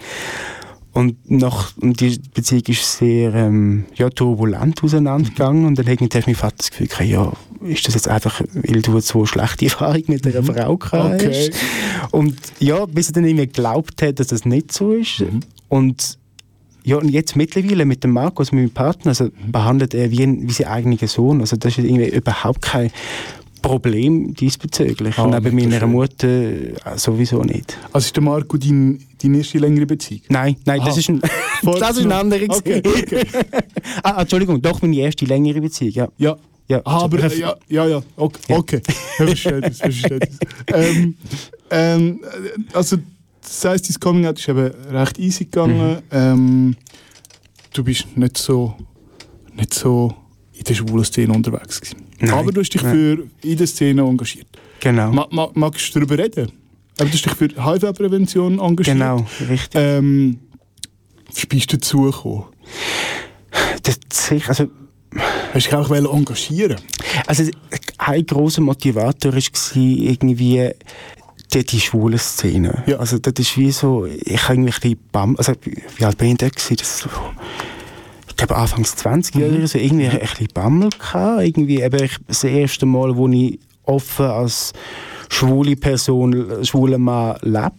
[0.92, 6.35] und nach, und die Beziehung ist sehr ähm, ja, turbulent auseinandergegangen und dann hat mein
[6.35, 10.42] Vater das Gefühl ja, ist das jetzt einfach, weil du so schlechte Erfahrung mit einer
[10.42, 11.28] Frau gehabt Mhm.
[11.28, 11.50] Okay.
[11.52, 12.12] hast?
[12.12, 15.20] Und ja, bis er dann irgendwie geglaubt hat, dass das nicht so ist.
[15.20, 15.40] Mhm.
[15.68, 16.18] Und
[16.85, 20.48] ja, und jetzt mittlerweile mit dem Markus, mit meinem Partner, also behandelt er wie, ein,
[20.48, 21.40] wie sein eigener Sohn.
[21.42, 22.90] Also das ist irgendwie überhaupt kein
[23.68, 25.18] Problem diesbezüglich.
[25.18, 25.92] Ah, und mega meiner schön.
[25.92, 27.76] Mutter äh, sowieso nicht.
[27.92, 30.22] Also ist der Marco dein, deine erste längere Beziehung?
[30.28, 30.98] Nein, nein, das Aha.
[30.98, 31.20] ist ein,
[31.62, 32.44] das ist ein anderer.
[32.48, 33.26] Okay, okay.
[34.02, 36.09] ah, Entschuldigung, doch meine erste längere Beziehung, ja.
[36.16, 36.37] Ja.
[36.66, 36.81] ja.
[36.85, 38.54] Ah, aber äh, ja, ja, ja, okay.
[38.54, 38.83] okay.
[38.87, 40.38] Ja, verstehe das, verstehe das.
[40.72, 41.14] ähm,
[41.70, 42.96] ähm, äh, also,
[43.42, 45.96] das heisst, dein Coming Out ist eben recht easy gegangen.
[45.96, 46.02] Mhm.
[46.11, 46.76] Ähm,
[47.74, 48.74] du bist nicht so,
[49.54, 50.14] nicht so
[50.54, 52.08] in der schwulen Szene unterwegs gewesen.
[52.20, 53.28] Nein, aber du hast dich nein.
[53.42, 54.46] für in der Szene engagiert.
[54.81, 55.12] Genau.
[55.12, 56.50] Ma, ma, magst du darüber reden?
[56.98, 58.96] Aber du hast dich für HIV-Prävention engagiert.
[58.96, 59.70] genau, richtig.
[59.81, 60.38] Ähm,
[61.35, 62.44] wie bist du dazu gekommen?
[63.83, 64.68] Das, sicher- also,
[65.54, 66.76] Hast du dich auch engagieren
[67.26, 67.44] also,
[67.98, 69.40] ein grosser Motivator war
[69.74, 70.70] irgendwie
[71.54, 72.85] die, die schwule Szene.
[72.87, 72.98] Ja.
[72.98, 75.54] Also, das ist wie so, ich habe irgendwie ein bisschen Bam, also,
[75.96, 76.76] wie alt bin ich da gewesen?
[76.76, 77.09] Das so,
[78.38, 79.42] glaube, Anfangs 20 Mhm.
[79.42, 81.42] oder so, irgendwie ein bisschen Bammel gehabt.
[81.42, 84.72] Irgendwie eben ich, das erste Mal, wo ich offen als
[85.29, 87.72] schwule Person, schwuler Mann lebe.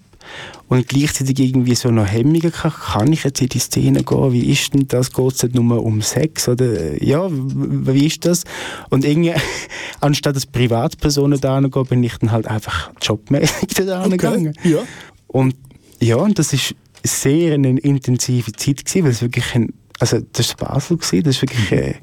[0.67, 4.51] Und gleichzeitig irgendwie so noch Hemmungen kann, kann ich jetzt in die Szene gehen, wie
[4.51, 8.43] ist denn das, geht es nicht nur um Sex, oder, ja, wie ist das?
[8.91, 9.33] Und irgendwie,
[10.01, 14.53] anstatt als Privatperson da gehen, bin ich dann halt einfach jobmäßig da gegangen.
[14.63, 14.79] Ja.
[15.27, 15.55] Und
[15.99, 20.55] ja, und das ist sehr eine intensive Zeit gewesen, weil es wirklich ein, also das
[20.59, 21.93] war Basel gewesen, das ist wirklich, äh,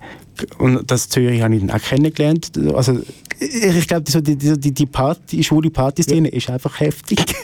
[0.59, 2.53] und das Zürich habe ich dann auch kennengelernt.
[2.75, 3.01] Also
[3.41, 7.19] ich glaube, so die, die, die- die Party, schwule Partyszene ist einfach heftig.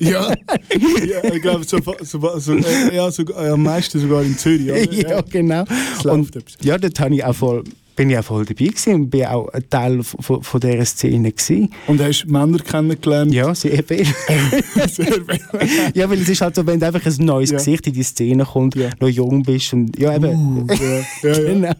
[0.00, 4.70] Ja, ja ich glaube, so, so, so, äh, ja, so, am meisten sogar in Zürich.
[4.70, 4.92] oder?
[5.10, 5.64] ja, genau.
[6.04, 6.30] Und
[6.62, 7.64] ja, dort habe ich auch voll,
[7.98, 11.32] bin ich auch voll dabei gewesen und bin auch ein Teil von, von, dieser Szene
[11.32, 11.68] gewesen.
[11.88, 13.34] Und hast Männer kennengelernt?
[13.34, 14.06] Ja, sehr viel.
[15.94, 17.58] Ja, weil es ist halt so, wenn einfach ein neues Ja.
[17.58, 18.90] Gesicht in die Szene kommt, Ja.
[19.00, 20.62] noch jung bist und ja, eben.
[20.62, 21.72] Uh, ja, ja, genau.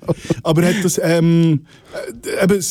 [0.43, 1.61] Aber hat das, ähm,
[2.25, 2.63] äh, eben, äh,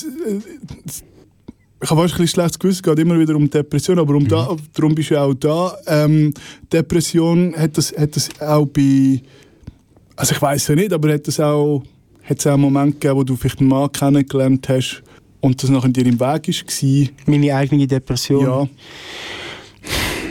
[1.82, 4.28] ich habe fast ein bisschen schlechtes Gewissen, es geht immer wieder um Depression, aber um
[4.28, 5.78] da, darum bist du auch da.
[5.88, 6.34] Ähm,
[6.74, 9.22] Depression, hat das, hat das auch bei,
[10.18, 11.82] also ich weiß ja nicht, aber hat es auch,
[12.30, 15.04] hat es auch einen Moment gegeben, wo du vielleicht einen Mann kennengelernt hast
[15.40, 17.10] und das nachher dir im Weg war?
[17.26, 18.44] Meine eigene Depression?
[18.44, 18.68] Ja.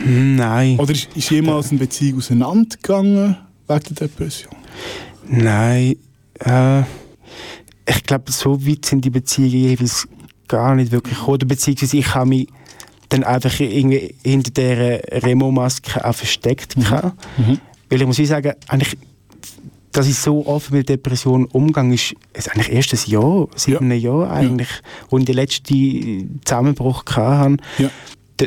[0.05, 0.79] Hm, Nein.
[0.79, 4.55] Oder ist, ist jemals eine Beziehung auseinandergegangen wegen der Depression?
[5.29, 5.97] Nein.
[6.41, 6.81] Äh,
[7.89, 10.07] ich glaube, so weit sind die Beziehungen jeweils
[10.49, 11.35] gar nicht wirklich gekommen.
[11.35, 12.49] Oder Beziehungsweise ich habe mich
[13.09, 16.75] dann einfach irgendwie hinter dieser Remo-Maske auch versteckt.
[16.75, 17.17] gehabt.
[17.89, 18.99] Weil ich muss sagen, eigentlich,
[19.97, 23.81] dass ich so offen mit Depressionen umgehe, ist, ist eigentlich erst ein Jahr, seit Ja.
[23.81, 24.69] einem Jahr eigentlich,
[25.11, 27.57] wo ich den letzten Zusammenbruch hatte.
[27.79, 27.91] Ja.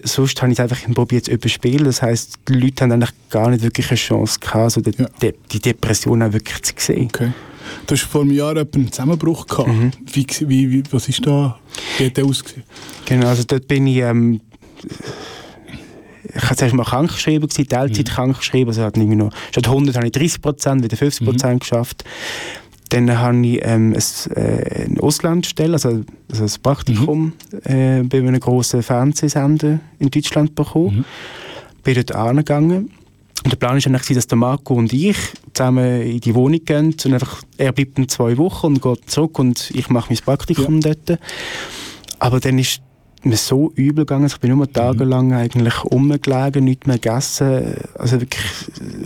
[0.03, 1.83] Sonst habe ich es einfach probiert zu überspielen.
[1.85, 5.07] Das heisst, die Leute haben eigentlich gar nicht wirklich eine Chance gehabt, so die, Ja.
[5.51, 7.05] die, Depression auch wirklich zu sehen.
[7.05, 7.31] Okay.
[7.87, 9.67] Du hast vor einem Jahr einen Zusammenbruch gehabt.
[9.69, 9.91] Mhm.
[10.13, 11.59] Wie, wie, wie, was ist da?
[11.97, 12.63] Wie hat der ausgesehen?
[13.05, 14.41] Genau, also dort bin ich, ähm,
[16.33, 19.67] ich habe zuerst mal krank geschrieben, gewesen, Teilzeit krank geschrieben, also hat irgendwie noch, statt
[19.67, 22.03] 100 habe ich 30 Prozent, wieder 50 Prozent geschafft.
[22.89, 28.39] Dann habe ich ähm, ein, äh, eine Auslandsstelle, also, also ein Praktikum äh, bei einem
[28.39, 31.05] grossen Fernsehsender in Deutschland bekommen.
[31.83, 32.91] Bin dort angegangen.
[33.43, 35.17] Und der Plan war eigentlich, dass der Marco und ich
[35.53, 39.39] zusammen in die Wohnung gehen und einfach, er bleibt dann zwei Wochen und geht zurück
[39.39, 41.19] und ich mache mein Praktikum dort.
[42.17, 42.81] Aber dann ist
[43.23, 48.45] mir so übel gegangen, ich bin nur tagelang eigentlich rumgelegen, nichts mehr gegessen, also wirklich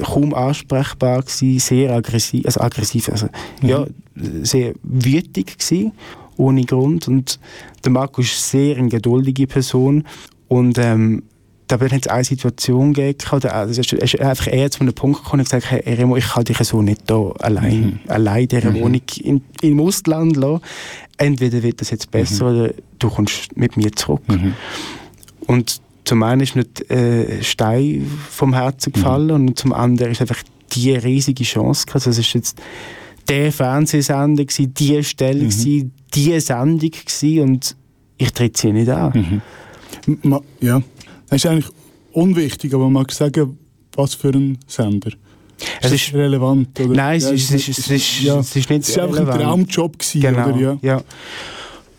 [0.03, 3.27] kaum ansprechbar gewesen, sehr aggressiv, also aggressiv, also
[3.61, 5.93] ja, sehr wütig gewesen,
[6.37, 7.07] ohne Grund.
[7.07, 7.39] Und
[7.83, 10.03] der Marco ist sehr eine geduldige Person.
[10.47, 11.23] Und ähm,
[11.67, 15.23] da hat es eine Situation gegeben, oder, also es ist einfach eher zu einem Punkt
[15.23, 18.73] gekommen und gesagt, hey Remo, ich kann dich so nicht da allein, allein in dieser
[18.75, 20.61] Wohnung in, im Ausland lassen.
[21.17, 24.21] Entweder wird das jetzt besser oder du kommst mit mir zurück.
[25.47, 28.93] Und zum einen ist mir äh, Stein vom Herzen Mhm.
[28.93, 31.85] gefallen und zum anderen ist einfach die riesige Chance.
[31.93, 32.61] Also es ist jetzt
[33.29, 35.49] der Fernsehsender, gewesen, die Stelle, Mhm.
[35.49, 37.75] gewesen, die Sendung gewesen und
[38.17, 39.41] ich tritt sie nicht an.
[40.07, 40.41] Mhm.
[40.59, 40.81] Ja,
[41.33, 41.69] das ist eigentlich
[42.11, 43.57] unwichtig, aber man mag sagen,
[43.95, 45.11] was für ein Sender.
[45.81, 46.79] Es das ist- relevant?
[46.79, 46.93] Oder?
[46.95, 48.39] Nein, es Ja, ist, es ist, es ist, ja.
[48.39, 49.39] es ist nicht Es war einfach ein.
[49.39, 50.59] Traumjob, gewesen, Genau, oder?
[50.59, 50.77] Ja.
[50.81, 51.01] ja.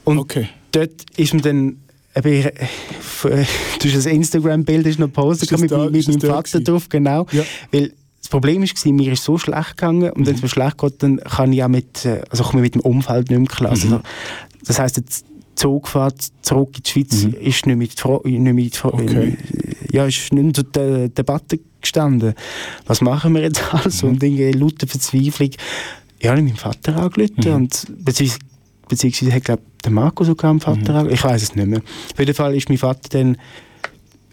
[0.04, 0.48] Und Okay.
[0.72, 1.76] dort ist mir dann
[2.16, 2.42] eben,
[3.22, 6.88] du hast das Instagram-Bild ist noch Ist das mit, da- mit ist da Vater drauf,
[6.88, 7.26] genau.
[7.32, 7.42] Ja.
[7.72, 10.26] Weil das Problem war, mir ist so schlecht gegangen und Mhm.
[10.26, 12.74] wenn es mir schlecht geht, dann kann ich auch mit, äh, also komme ich mit
[12.74, 13.76] dem Umfeld nicht mehr klar.
[13.76, 13.82] Mhm.
[13.82, 14.00] Also,
[14.66, 15.04] das heisst, die
[15.54, 17.34] Zugfahrt zurück in die Schweiz Mhm.
[17.34, 19.36] ist nicht mit, Fro- nicht Fro- Okay.
[19.92, 22.34] ja, ist nicht mehr zur De Debatte gestanden.
[22.86, 24.06] Was machen wir jetzt also?
[24.06, 24.12] Mhm.
[24.14, 25.50] Und irgendwie lauter Verzweiflung.
[25.50, 25.56] Ja,
[26.20, 27.54] ich habe meinen Vater angerufen Mhm.
[27.54, 28.40] und beziehungsweise,
[28.88, 30.88] beziehungsweise hat, glaube der Marco sogar einen Vater Mhm.
[30.98, 31.12] angerufen.
[31.14, 31.80] Ich weiß es nicht mehr.
[32.12, 33.36] Auf jeden Fall ist mein Vater dann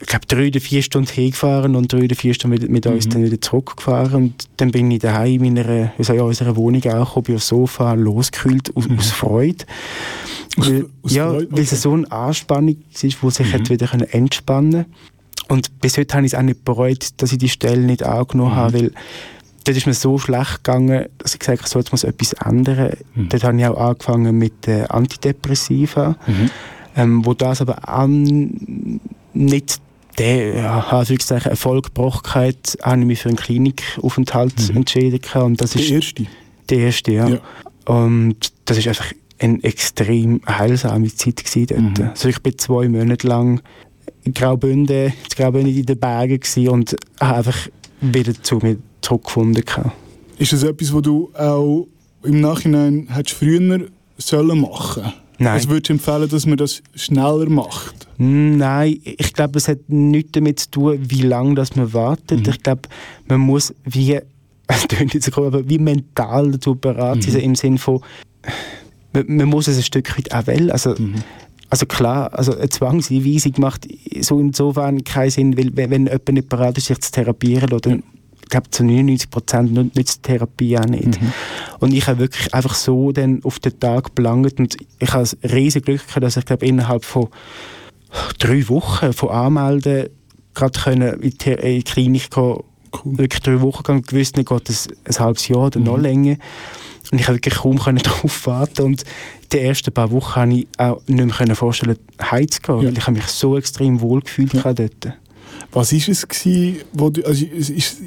[0.02, 3.06] ich glaube, drei oder vier Stunden hingefahren und drei oder vier Stunden mit, mit uns
[3.06, 3.10] Mhm.
[3.12, 4.14] dann wieder zurückgefahren.
[4.16, 7.94] Und dann bin ich daheim in einer, also in unserer Wohnung auch, bin aufs Sofa
[7.94, 9.66] losgekühlt aus, aus Freude.
[10.58, 10.62] Mhm.
[10.64, 11.82] Aus- weil, aus ja, Freude, weil es okay.
[11.82, 13.54] so eine Anspannung war, wo sich Mhm.
[13.54, 14.86] hat wieder entspannen
[15.48, 18.52] Und bis heute habe ich es auch nicht bereut, dass ich die Stelle nicht angenommen
[18.54, 18.56] Mhm.
[18.56, 18.92] habe, weil
[19.66, 22.94] dort ist mir so schlecht gegangen, dass ich gesagt habe, so, jetzt muss etwas ändern.
[23.16, 23.30] Mhm.
[23.30, 26.50] Dort habe ich auch angefangen mit äh, Antidepressiva Mhm.
[26.96, 29.00] ähm, wo das aber an
[29.34, 29.80] nicht
[30.17, 34.78] der ja, Erfolg gebracht hat, habe ich mich für einen Klinikaufenthalt Mhm.
[34.78, 36.26] entschieden und das Der ist erste.
[36.69, 37.30] der erste, ja.
[37.30, 37.39] Ja.
[37.86, 41.93] Und das ist einfach eine extrem heilsame Zeit gewesen.
[41.97, 42.10] Mhm.
[42.10, 43.62] Also ich bin zwei Monate lang
[44.24, 47.67] in Graubünden, in Graubünden in den Bergen gewesen und habe einfach
[48.02, 49.63] wieder zu mir zurückgefunden.
[50.38, 51.88] Ist das etwas, was du auch
[52.24, 55.54] im Nachhinein hättest früher sollen machen Nein.
[55.54, 58.08] Also würdest du empfehlen, dass man das schneller macht?
[58.17, 62.45] Nein, ich glaube, es hat nichts damit zu tun, wie lange das man wartet.
[62.45, 62.49] Mhm.
[62.54, 62.82] Ich glaube,
[63.27, 64.19] man muss wie,
[64.67, 67.39] es klingt jetzt komisch, aber wie mental dazu bereit sein, Mhm.
[67.39, 68.01] im Sinne von,
[69.13, 70.69] man, man muss es ein Stück weit auch wählen.
[70.71, 71.15] Also, Mhm.
[71.69, 73.88] also klar, also eine Zwangseinweisung macht
[74.21, 77.91] so insofern keinen Sinn, weil wenn, wenn jemand nicht bereit ist, sich zu therapieren, oder
[77.95, 81.21] ich glaube zu 99 Prozent nützt die Therapie auch nicht.
[81.21, 81.34] Mhm.
[81.82, 85.36] Und ich habe wirklich einfach so dann auf den Tag belangt und ich habe das
[85.44, 87.28] riesige Glück gehabt, dass ich glaube innerhalb von
[88.39, 90.10] drei Wochen von Anmelden
[90.54, 92.58] gerade können in die, in die Klinik gehen,
[92.94, 93.17] Cool.
[93.17, 96.04] wirklich drei Wochen gegangen, gewusst, dann geht es ein halbes Jahr oder noch Mhm.
[96.04, 96.36] länger.
[97.12, 99.04] Und ich habe wirklich kaum darauf warten und
[99.52, 102.88] die ersten paar Wochen habe ich auch nicht mehr vorstellen, heimzugehen, Ja.
[102.89, 104.74] weil ich habe mich so extrem wohl gefühlt Ja.
[104.74, 105.13] dort.
[105.72, 107.98] Was ist es gewesen, wo du, also ist,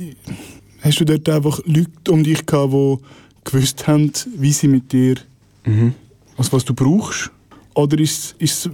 [0.83, 2.99] hast du dort einfach Leute um dich gehabt, die
[3.45, 5.17] gewusst haben, wie sie mit dir,
[5.67, 5.95] Mhm.
[6.37, 7.31] also was du brauchst?
[7.75, 8.69] Oder ist, ist,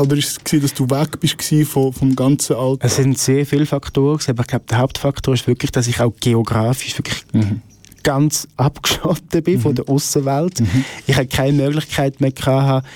[0.00, 2.88] oder ist es gewesen, dass du weg bist gewesen vom, ganzen Alltag?
[2.88, 6.12] Es sind sehr viele Faktoren, aber ich glaube, der Hauptfaktor ist wirklich, dass ich auch
[6.20, 7.60] geografisch wirklich Mhm.
[8.02, 10.60] ganz abgeschottet bin von der Außenwelt.
[10.60, 10.84] Mhm.
[11.06, 12.86] Ich hatte keine Möglichkeit mehr, gehabt,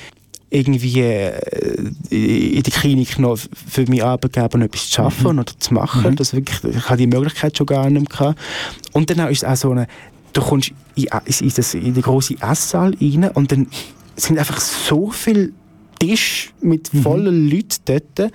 [0.48, 1.36] irgendwie äh,
[2.10, 6.12] in der Klinik noch für meinen Arbeitgeber noch etwas zu arbeiten oder zu machen.
[6.12, 6.16] Mhm.
[6.16, 8.04] Das wirklich, ich hatte die Möglichkeit schon gar nicht mehr.
[8.18, 8.38] Gehabt.
[8.92, 9.86] Und dann ist es auch so eine,
[10.32, 11.04] du kommst in,
[11.40, 13.66] in, das, in den grossen Esssaal rein und dann
[14.16, 15.52] sind einfach so viele
[15.98, 17.02] Tische mit Mhm.
[17.02, 18.32] vollen Leuten dort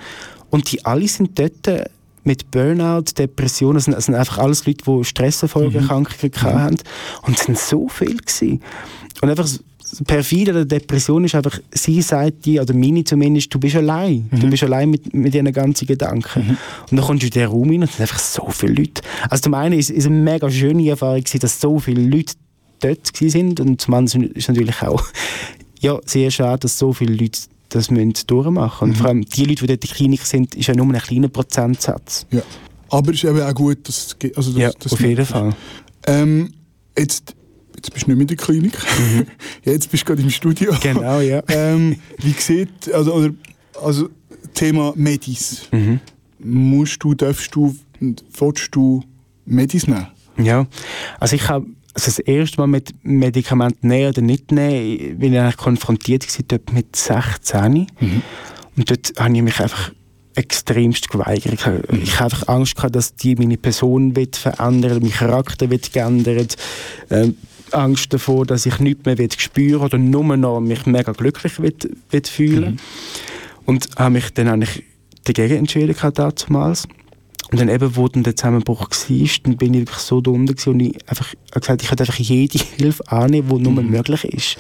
[0.50, 1.90] und die alle sind dort
[2.24, 6.42] mit Burnout, Depressionen, das sind, das sind einfach alles Leute, die Stressfolgeerkrankungen Mhm.
[6.42, 6.78] hatten
[7.24, 8.62] und es sind so viele gewesen.
[9.22, 9.48] Und einfach
[9.90, 14.30] das perfide der Depression ist einfach, sie sagt dir, oder meine zumindest, du bist allein.
[14.32, 16.58] Du bist allein mit, mit diesen ganzen Gedanken.
[16.90, 19.02] Und dann kommst du in den Raum rein und es sind einfach so viele Leute.
[19.30, 22.34] Also zum einen ist es eine mega schöne Erfahrung dass so viele Leute
[22.80, 25.04] dort sind und zum anderen ist es natürlich auch
[25.80, 29.66] ja, sehr schade, dass so viele Leute das müssen durchmachen Und vor allem die Leute,
[29.66, 32.26] die dort in der Klinik sind, ist ja nur ein kleiner Prozentsatz.
[32.32, 32.42] Ja.
[32.90, 35.54] Aber es ist eben auch gut, dass es also dass, Ja, dass auf jeden Fall.
[36.06, 36.54] Ähm,
[36.98, 37.36] jetzt,
[37.78, 38.74] jetzt bist du nicht mehr in der Klinik.
[39.64, 40.74] jetzt bist du gerade im Studio.
[40.74, 40.80] Mhm.
[40.82, 41.42] Genau, ja.
[41.48, 43.34] ähm, wie sieht, also, oder,
[43.82, 44.10] also
[44.54, 45.68] Thema Medis.
[45.72, 46.00] Mhm.
[46.40, 49.04] Musst du, darfst du, willst du
[49.46, 50.08] Medis nehmen?
[50.38, 50.68] Ja,
[51.20, 55.40] also ich habe also das erste Mal mit Medikamenten nehmen oder nicht nehmen, bin ich
[55.40, 57.88] eigentlich konfrontiert gewesen, dort mit 16.
[58.76, 59.92] Und dort habe ich mich einfach
[60.36, 61.54] extremst geweigert.
[61.54, 65.72] Ich habe- Ich habe einfach Angst gehabt, dass die meine Person wird verändern, mein Charakter
[65.72, 66.56] wird geändert.
[67.10, 67.36] Ähm,
[67.74, 71.90] Angst davor, dass ich nichts mehr wird spüren oder nur noch mich mega glücklich wird,
[72.10, 72.80] wird fühlen.
[73.66, 74.84] Und habe mich dann eigentlich
[75.24, 76.88] dagegen entschieden damals.
[77.52, 80.70] Und dann eben, wo dann der Zusammenbruch war, dann bin ich wirklich so dumm gewesen
[80.70, 84.58] und ich einfach habe gesagt, ich könnte einfach jede Hilfe annehmen, die nur möglich ist.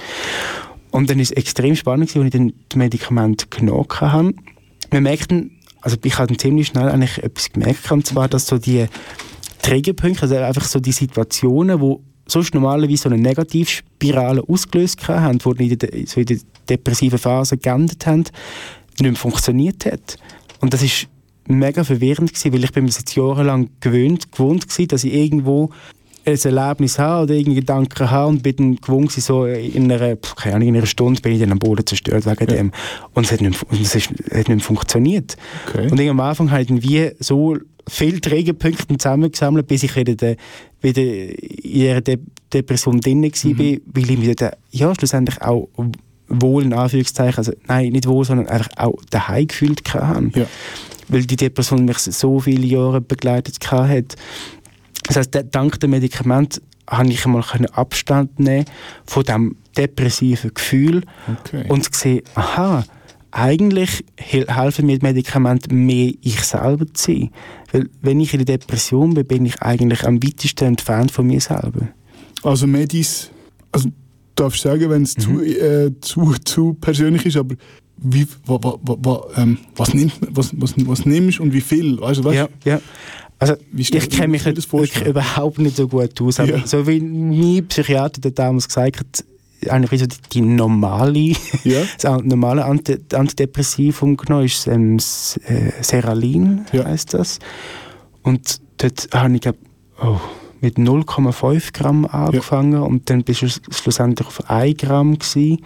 [0.92, 4.34] Und dann ist es extrem spannend als ich dann die Medikamente genommen habe.
[4.92, 5.52] Man merkt dann
[5.88, 8.88] also ich habe dann ziemlich schnell eigentlich etwas gemerkt, und zwar, dass so die
[9.62, 15.68] Trägerpunkte, also einfach so die Situationen, wo sonst normalerweise so eine Negativspirale ausgelöst haben, die
[15.72, 16.38] in der, so in der
[16.70, 18.24] depressiven Phase geendet haben,
[19.00, 20.18] nicht mehr funktioniert hat.
[20.60, 21.08] Und das ist
[21.48, 25.70] mega verwirrend gewesen, weil ich bin mir jetzt jahrelang gewöhnt, gewohnt gewesen, dass ich irgendwo
[26.26, 30.18] ein Erlebnis habe oder irgendeinen Gedanken habe und bin dann gewohnt gewesen, so in einer,
[30.18, 32.72] keine Ahnung, in einer Stunde bin ich dann am Boden zerstört wegen dem.
[33.14, 35.38] Und es hat nicht, mehr- es ist, hat nicht mehr funktioniert.
[35.70, 35.90] Okay.
[35.90, 37.56] Und am Anfang habe ich dann wie so
[37.88, 40.36] viele Trägerpunkte zusammengesammelt, bis ich wieder, de,
[40.82, 42.18] wieder in ihrer De
[42.54, 43.82] Depression drin war, Mhm.
[43.94, 45.68] weil ich mich dort, ja, schlussendlich auch
[46.30, 50.32] wohl, in Anführungszeichen, also nein, nicht wohl, sondern einfach auch daheim gefühlt hatte.
[50.40, 50.46] Ja.
[51.10, 54.16] Weil die Depression mich so viele Jahre begleitet hat.
[55.04, 58.66] Das heisst, de- dank dem Medikament habe ich einmal Abstand nehmen
[59.06, 61.04] von diesem depressiven Gefühl
[61.40, 61.66] Okay.
[61.70, 62.86] und gesehen, aha,
[63.32, 67.30] eigentlich hel- helfen mir Medikamente mehr ich selber zu sein.
[67.72, 71.42] Weil wenn ich in der Depression bin, bin ich eigentlich am weitesten entfernt von mir
[71.42, 71.88] selber.
[72.44, 73.30] Also Medis,
[73.72, 73.90] also
[74.36, 77.56] darfst du sagen, wenn es zu, äh, zu, zu persönlich ist, aber
[77.98, 82.00] wie, wa, wa, wa, ähm, was, nimmt, was, was, was nimmst und wie viel?
[82.00, 82.82] Weißt du, weißt, Ja, ja.
[83.40, 86.40] Also, ich kenne mich nicht, überhaupt nicht so gut aus.
[86.40, 86.66] Aber Ja.
[86.66, 89.24] so wie mein Psychiater der damals gesagt hat,
[89.62, 91.82] so die, normale, Ja.
[92.02, 94.98] das normale Anti Antidepressivum genommen ist ähm,
[95.46, 96.86] äh, Seralin, Ja.
[96.86, 97.40] heißt das.
[98.24, 99.56] Und dort habe ich glaub,
[100.02, 100.18] oh,
[100.60, 105.64] mit 0,5 Gramm angefangen und dann bist du schlussendlich auf 1 Gramm gewesen.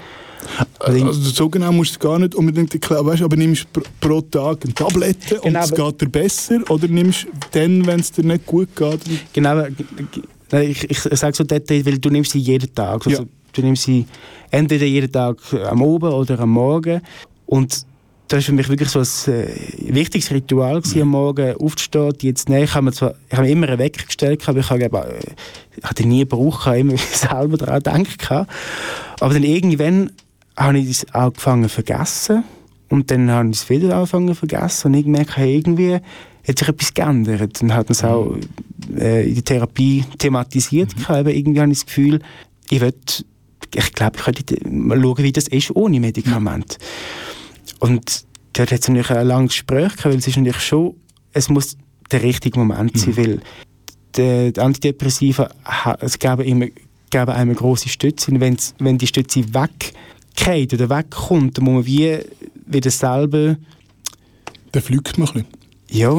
[0.79, 3.81] Also Also so genau musst du es gar nicht unbedingt erklären, weißt, aber nimmst pro,
[4.01, 7.99] pro Tag eine Tablette und Genau, es aber- geht dir besser oder nimmst dann, wenn
[7.99, 8.99] es dir nicht gut geht?
[9.33, 9.55] Genau,
[10.51, 13.05] nein, ich, ich sage so dort, weil du nimmst sie jeden Tag.
[13.07, 13.27] Also, Ja.
[13.53, 14.05] Du nimmst sie
[14.49, 17.01] entweder jeden Tag am Abend oder am Morgen.
[17.45, 17.85] Und
[18.27, 22.47] das war für mich wirklich so ein äh, wichtiges Ritual, gewesen, am Morgen aufzustehen, jetzt
[22.47, 22.63] nehmen.
[22.63, 24.99] Ich habe mir, zwar, ich habe mir immer einen Wecker gestellt, aber ich habe, glaube,
[24.99, 25.33] äh,
[25.75, 28.47] ich habe den nie gebraucht, ich habe immer selber daran gedacht.
[29.19, 30.11] Aber dann irgendwann
[30.55, 32.43] habe ich es angefangen zu vergessen.
[32.89, 34.87] Und dann habe ich es wieder angefangen zu vergessen.
[34.87, 37.61] Und ich merke, hey, irgendwie hat sich etwas geändert.
[37.61, 38.37] Und hat es auch
[38.97, 40.95] äh, in der Therapie thematisiert.
[40.97, 41.27] Mhm.
[41.27, 42.19] Irgendwie habe ich das Gefühl,
[42.69, 42.93] ich will,
[43.73, 46.77] ich glaube, ich könnte mal schauen, wie das ist ohne Medikament.
[47.79, 50.95] Und dort hat es natürlich ein langes Gespräch gehabt, weil es ist natürlich schon,
[51.33, 51.77] es muss
[52.11, 53.41] der richtige Moment sein, weil
[54.15, 55.49] die, die Antidepressiva
[55.99, 56.65] es geben, immer,
[57.09, 58.31] geben einem eine grosse Stütze.
[58.31, 62.19] Und wenn's, wenn die Stütze weggeht oder wegkommt, dann muss man wie
[62.65, 63.57] wieder selber
[64.71, 65.60] Dann fliegt man ein bisschen.
[65.91, 66.09] Ja,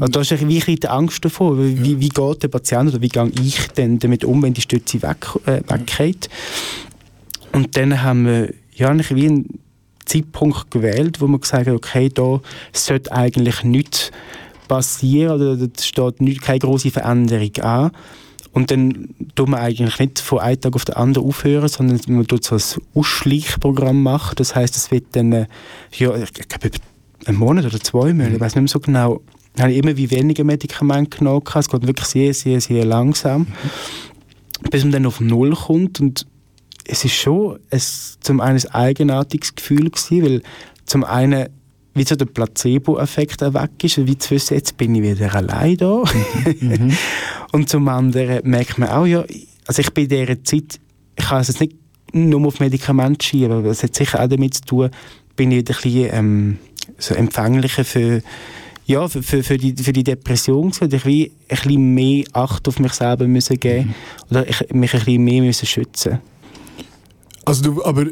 [0.00, 1.56] also da ist ein bisschen die Angst davor.
[1.56, 4.60] Wie, wie, wie geht der Patient oder wie gehe ich denn damit um, wenn die
[4.60, 6.28] Stütze weg, äh, weggeht?
[7.52, 9.60] Und dann haben wir ja, wie einen
[10.04, 12.40] Zeitpunkt gewählt, wo wir gesagt haben, okay, da
[12.72, 14.10] sollte eigentlich nichts
[14.66, 17.92] passieren oder da steht nicht, keine große Veränderung an.
[18.50, 22.26] Und dann tun wir eigentlich nicht von einem Tag auf den anderen aufhören, sondern man
[22.26, 24.34] tut so ein Ausschleichprogramm machen.
[24.36, 25.46] Das heißt, es wird dann, äh,
[25.92, 26.70] ja, ich glaube,
[27.26, 29.20] einen Monat oder zwei Monate, ich weiß nicht mehr so genau,
[29.58, 31.42] habe ich immer wie weniger Medikamente genommen.
[31.54, 33.46] Es geht wirklich sehr, sehr, sehr langsam,
[34.70, 36.00] bis man dann auf Null kommt.
[36.00, 36.26] Und
[36.84, 37.82] es ist schon ein,
[38.20, 40.42] zum einen ein eigenartiges Gefühl gewesen, weil
[40.86, 41.48] zum einen
[41.94, 45.76] wie so der Placebo-Effekt auch weg ist, wie zu wissen, jetzt bin ich wieder allein
[45.76, 46.02] da.
[47.52, 49.24] Und zum anderen merkt man auch, ja,
[49.66, 50.80] also ich bin in dieser Zeit,
[51.16, 51.76] ich kann es jetzt nicht
[52.12, 54.90] nur auf Medikamente schieben, aber es hat sicher auch damit zu tun,
[55.36, 56.58] bin ich wieder ein bisschen ähm,
[56.98, 58.22] so empfänglicher für,
[58.86, 60.94] ja, für, für, für, die, für die Depression gewesen.
[60.94, 63.94] Ich wie ein bisschen mehr Acht auf mich selber müssen geben
[64.30, 66.18] oder ich, mich ein bisschen mehr müssen schützen
[67.44, 68.06] Also du, aber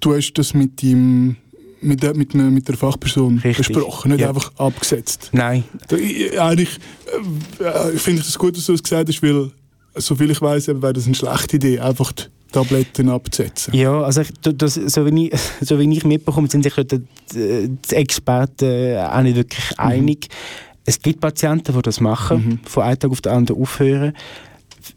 [0.00, 1.36] du hast das mit dem
[1.82, 3.68] mit der, mit, einer- mit der Fachperson Richtig.
[3.68, 4.28] besprochen, nicht Ja.
[4.28, 5.30] einfach abgesetzt.
[5.32, 5.64] Nein,
[6.38, 6.76] eigentlich
[7.58, 9.50] äh, finde ich es gut, dass du das gesagt hast, weil
[9.94, 12.12] soviel ich weiß, wäre das eine schlechte Idee, einfach
[12.50, 13.74] Tabletten abzusetzen.
[13.74, 17.94] Ja, also ich, das, so, wie ich, so wie ich mitbekomme, sind sich die, die,
[17.94, 20.28] Experten äh, auch nicht wirklich einig.
[20.84, 24.14] Es gibt Patienten, die das machen, von einem Tag auf den anderen aufhören.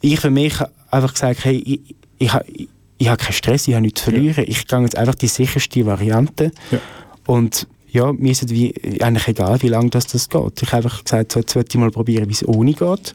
[0.02, 3.74] Ich für mich habe einfach gesagt, hey, ich, ich, ich, ich habe keinen Stress, ich
[3.74, 4.46] habe nichts zu verlieren.
[4.48, 6.52] Ich gehe jetzt einfach die sicherste Variante.
[6.72, 6.80] Ja.
[7.28, 10.62] Und ja, mir ist es wie, eigentlich egal, wie lange das, das geht.
[10.62, 13.14] Ich habe einfach gesagt, so, jetzt möchte ich mal probieren, wie es ohne geht.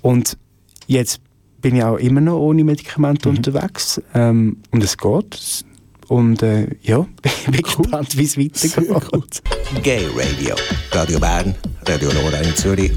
[0.00, 0.38] Und
[0.86, 1.20] jetzt
[1.66, 4.00] bin ich auch immer noch ohne Medikamente unterwegs.
[4.14, 5.64] Ähm, und es geht.
[6.06, 7.04] Und äh, ja,
[7.50, 9.10] bin gespannt, wie es weitergeht.
[9.10, 9.42] gut.
[9.82, 10.54] Gay Radio.
[10.92, 12.92] Radio Bern, Radio Nora in Zürich.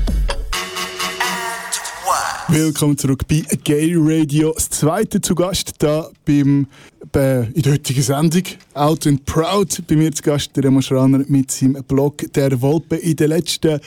[2.49, 4.53] Willkommen zurück bei Gay Radio.
[4.53, 8.43] Das zweite zu Gast da beim, bei, in der heutigen Sendung.
[8.73, 9.81] Out and Proud.
[9.87, 12.95] Bei mir zu Gast der Remo Schraner mit seinem Blog Der Wolpe.
[12.97, 13.79] In den letzten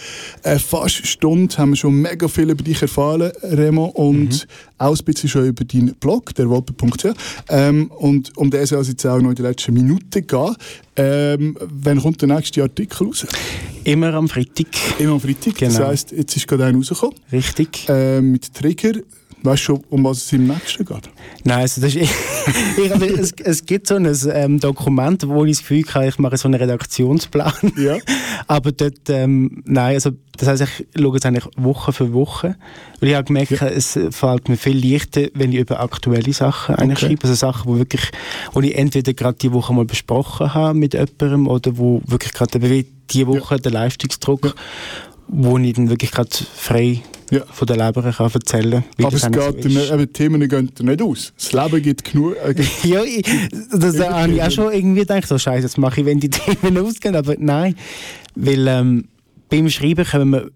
[0.43, 3.87] äh, fast Stunden haben wir schon mega viel über dich erfahren, Remo.
[3.87, 4.47] Und
[4.79, 7.07] auch ein bisschen schon über deinen Blog, derwolpe.ch.
[7.49, 10.57] Ähm, und um den soll es jetzt auch noch in den letzten Minuten gehen.
[10.97, 13.27] Ähm, wann kommt der nächste Artikel raus?
[13.85, 14.67] Immer am Freitag.
[14.99, 15.59] Immer am Freitag.
[15.59, 15.87] Das Genau.
[15.89, 17.17] heisst, jetzt ist gerade einer rausgekommen.
[17.33, 17.89] Richtig.
[17.89, 18.93] Äh, mit Trigger.
[19.45, 21.11] Weißt du schon, um was es im nächsten geht?
[21.45, 22.11] Nein, also das ist,
[22.79, 26.19] ich, also es, es gibt so ein ähm, Dokument, wo ich das Gefühl habe, ich
[26.19, 27.53] mache so einen Redaktionsplan.
[27.77, 27.97] Ja.
[28.47, 32.57] Aber dort, ähm, nein, also das heisst, ich schaue es eigentlich Woche für Woche.
[33.01, 36.99] Weil ich habe gemerkt, es fällt mir viel leichter, wenn ich über aktuelle Sachen eigentlich
[36.99, 37.07] Okay.
[37.07, 37.25] schreibe.
[37.25, 38.11] Also Sachen, wo wirklich,
[38.53, 42.59] wo ich entweder gerade die Woche mal besprochen habe mit jemandem oder wo wirklich gerade
[42.59, 44.55] die Woche der Leistungsdruck,
[45.29, 47.03] wo ich dann wirklich gerade frei
[47.33, 47.45] Ja.
[47.51, 49.07] von der Leber kann erzählen kann.
[49.07, 51.33] Aber es geht dir nicht, eben, Themen gehen nicht aus.
[51.37, 52.37] Das Leben gibt genug.
[52.45, 53.25] Äh, gibt- Ja, ich,
[53.71, 56.29] das da habe ich auch schon irgendwie gedacht, so scheiße, das mache ich, wenn die
[56.31, 57.75] Themen ausgehen, aber nein,
[58.35, 59.09] weil ähm,
[59.49, 60.51] beim Schreiben kommen wir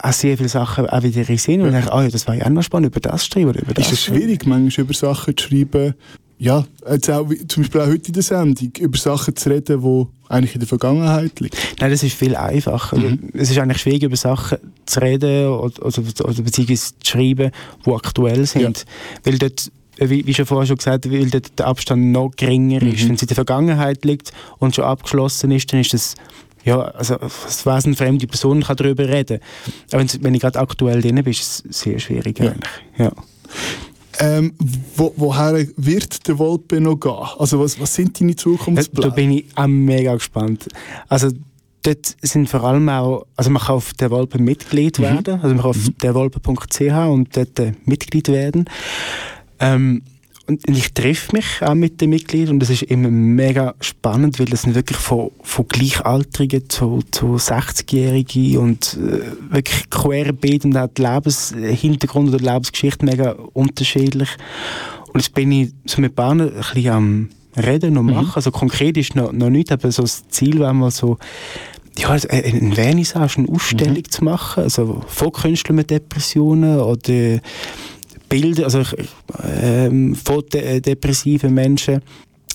[0.00, 2.46] auch sehr viele Sachen auch wieder in Sinn und denke, ah ja, das war ja
[2.46, 3.86] auch noch spannend, über das zu schreiben oder über das.
[3.86, 5.94] ist es schwierig, manchmal über Sachen zu schreiben?
[6.40, 10.06] Ja, jetzt auch, zum Beispiel auch heute in der Sendung, über Sachen zu reden, die
[10.32, 11.56] eigentlich in der Vergangenheit liegen.
[11.80, 12.96] Nein, das ist viel einfacher.
[12.96, 17.50] Also, Es ist eigentlich schwierig, über Sachen zu reden oder, oder, oder beziehungsweise zu schreiben,
[17.84, 18.84] die aktuell sind.
[19.24, 22.82] Weil dort, äh, wie, wie schon vorher schon gesagt, weil dort der Abstand noch geringer
[22.82, 23.04] ist.
[23.08, 26.14] Wenn es in der Vergangenheit liegt und schon abgeschlossen ist, dann ist das
[26.64, 29.40] ja, also als wesenfremde Person kann darüber reden.
[29.90, 32.50] Aber wenn's- wenn ich gerade aktuell drin bin, ist es sehr schwierig Ja.
[32.52, 32.70] eigentlich.
[32.98, 33.12] Ja.
[34.20, 34.52] Ähm,
[34.96, 37.12] wo, woher wird der Wolpe noch gehen?
[37.38, 39.12] Also was, was sind deine Da, da Zukunftspläne?
[39.12, 40.68] bin ich auch mega gespannt.
[41.08, 41.28] Also
[41.82, 45.58] dort sind vor allem auch, also man kann auf der Wolpe Mitglied werden, also man
[45.58, 48.68] kann auf derwolpe.ch und dort äh, Mitglied werden.
[49.60, 50.02] Ähm,
[50.48, 54.46] und ich treffe mich auch mit den Mitgliedern und das ist immer mega spannend, weil
[54.46, 60.88] das sind wirklich von, von Gleichaltrigen zu, zu 60-Jährigen und äh, wirklich querbeet und auch
[60.88, 64.30] die Lebenshintergrund oder die Lebensgeschichte mega unterschiedlich.
[65.12, 68.32] Und jetzt bin ich so mit Bahnen ein bisschen am Reden und machen.
[68.34, 71.18] Also konkret ist noch, noch nicht, aber so das Ziel wäre mal so,
[71.98, 77.40] ja, also eine eine Vernissage, eine Ausstellung zu machen, also von Künstlern mit Depressionen oder
[78.28, 78.82] Bilder, also
[79.42, 82.02] ähm, von de depressiven Menschen,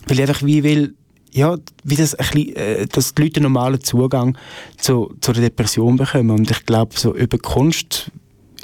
[0.08, 0.96] weil ich einfach wie will,
[1.32, 4.38] ja, wie das ein bisschen, äh, dass die Leute einen normalen Zugang
[4.78, 6.32] zu, zu der Depression bekommen.
[6.32, 8.12] Und ich glaube, so über Kunst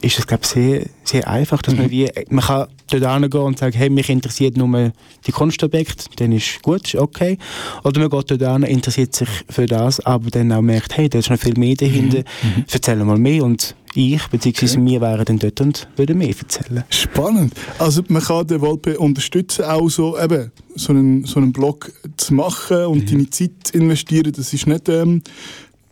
[0.02, 3.78] ist es glaube sehr, sehr einfach, dass man wie, man kann dort hingehen und sagen,
[3.78, 4.92] hey, mich interessiert nur
[5.28, 7.38] die Kunstobjekte, dann ist gut, ist okay.
[7.84, 11.20] Oder man geht dort hin, interessiert sich für das, aber dann auch merkt, hey, da
[11.20, 12.24] ist noch viel mehr dahinter,
[12.72, 16.84] erzähl mal mehr und ich, beziehungsweise wir wären dann dort und würden mehr erzählen.
[16.90, 17.54] Spannend.
[17.78, 22.34] Also man kann den Wolpe unterstützen, auch so, eben, so, einen, so einen Blog zu
[22.34, 24.32] machen und deine Zeit investieren.
[24.32, 25.22] Das ist nicht ähm,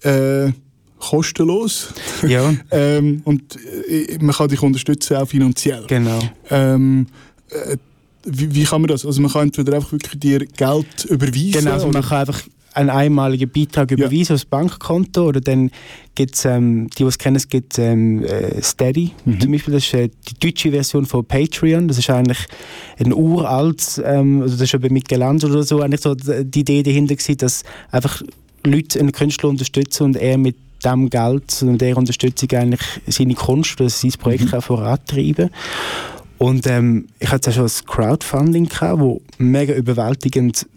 [0.01, 0.51] äh,
[0.99, 1.93] kostenlos.
[2.27, 3.57] Ja, ähm, und
[3.89, 5.83] äh, man kann dich unterstützen, auch finanziell.
[5.87, 6.19] genau.
[6.49, 7.07] Ähm,
[7.49, 7.77] äh,
[8.29, 9.05] wie, wie kann man das?
[9.05, 11.51] Also man kann entweder einfach wirklich dir Geld überweisen.
[11.53, 12.41] Genau, also man kann einfach
[12.77, 15.71] einen einmaligen Beitrag überweisen aufs Bankkonto oder dann
[16.13, 19.85] gibt es, ähm, die, die es kennen, es gibt ähm, äh, Steady zum Beispiel, das
[19.85, 22.45] ist äh, die deutsche Version von Patreon, das ist eigentlich
[22.99, 26.83] ein uralt, ähm, also das ist schon bei Michelangelo oder so, eigentlich so die Idee
[26.83, 28.21] dahinter gewesen, dass einfach
[28.63, 30.55] Leute einen Künstler unterstützen und er mit
[30.85, 35.49] dem Geld und der Unterstützung eigentlich seine Kunst oder sein Projekt kann vorantreiben.
[36.37, 40.67] Und ähm, ich hatte ja schon ein Crowdfunding gehabt, wo mega überwältigend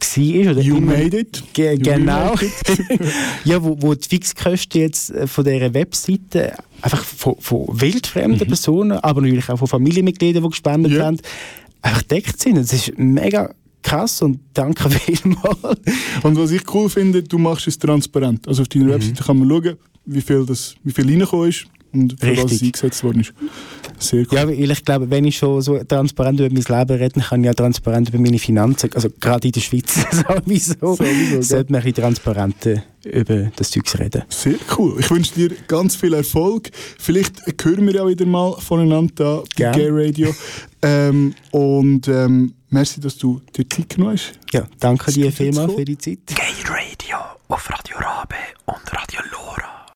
[0.00, 0.52] war.
[0.52, 1.42] Oder You immer- made it.
[1.52, 2.34] Ge You genau.
[2.34, 3.00] it.
[3.44, 8.92] ja, wo, wo die Fixkosten jetzt äh, von dieser Webseite einfach von, von wildfremden Personen,
[8.92, 11.06] aber natürlich auch von Familienmitgliedern, die gespendet Ja.
[11.06, 11.18] haben,
[11.82, 12.56] einfach deckt sind.
[12.56, 13.50] Das ist mega
[13.82, 15.78] krass und danke vielmals.
[16.22, 18.46] Und was ich cool finde, du machst es transparent.
[18.48, 18.80] Also auf Mhm.
[18.80, 19.76] deiner Webseite kann man schauen,
[20.06, 22.62] wie viel, das, wie viel reingekommen ist und für was Richtig.
[22.62, 23.32] eingesetzt worden ist.
[23.98, 24.38] Sehr cool.
[24.38, 27.40] Ja, weil ich glaube, wenn ich schon so transparent über mein Leben rede, dann kann
[27.40, 31.82] ich ja transparent über meine Finanzen, also gerade in der Schweiz sowieso, Sowieso, sollte man
[31.82, 34.22] ein transparenter über das Zeugs reden.
[34.28, 34.96] Sehr cool.
[35.00, 36.70] Ich wünsche dir ganz viel Erfolg.
[36.98, 39.72] Vielleicht hören wir ja wieder mal voneinander da bei.
[39.72, 40.34] Gay Radio.
[40.82, 44.32] ähm, und ähm, merci, dass du dir Zeit genommen hast.
[44.52, 46.18] Ja, danke dir geht jetzt vielmals für die Zeit.
[46.26, 47.16] Gay Radio
[47.48, 48.34] auf Radio Rabe
[48.66, 49.20] und Radio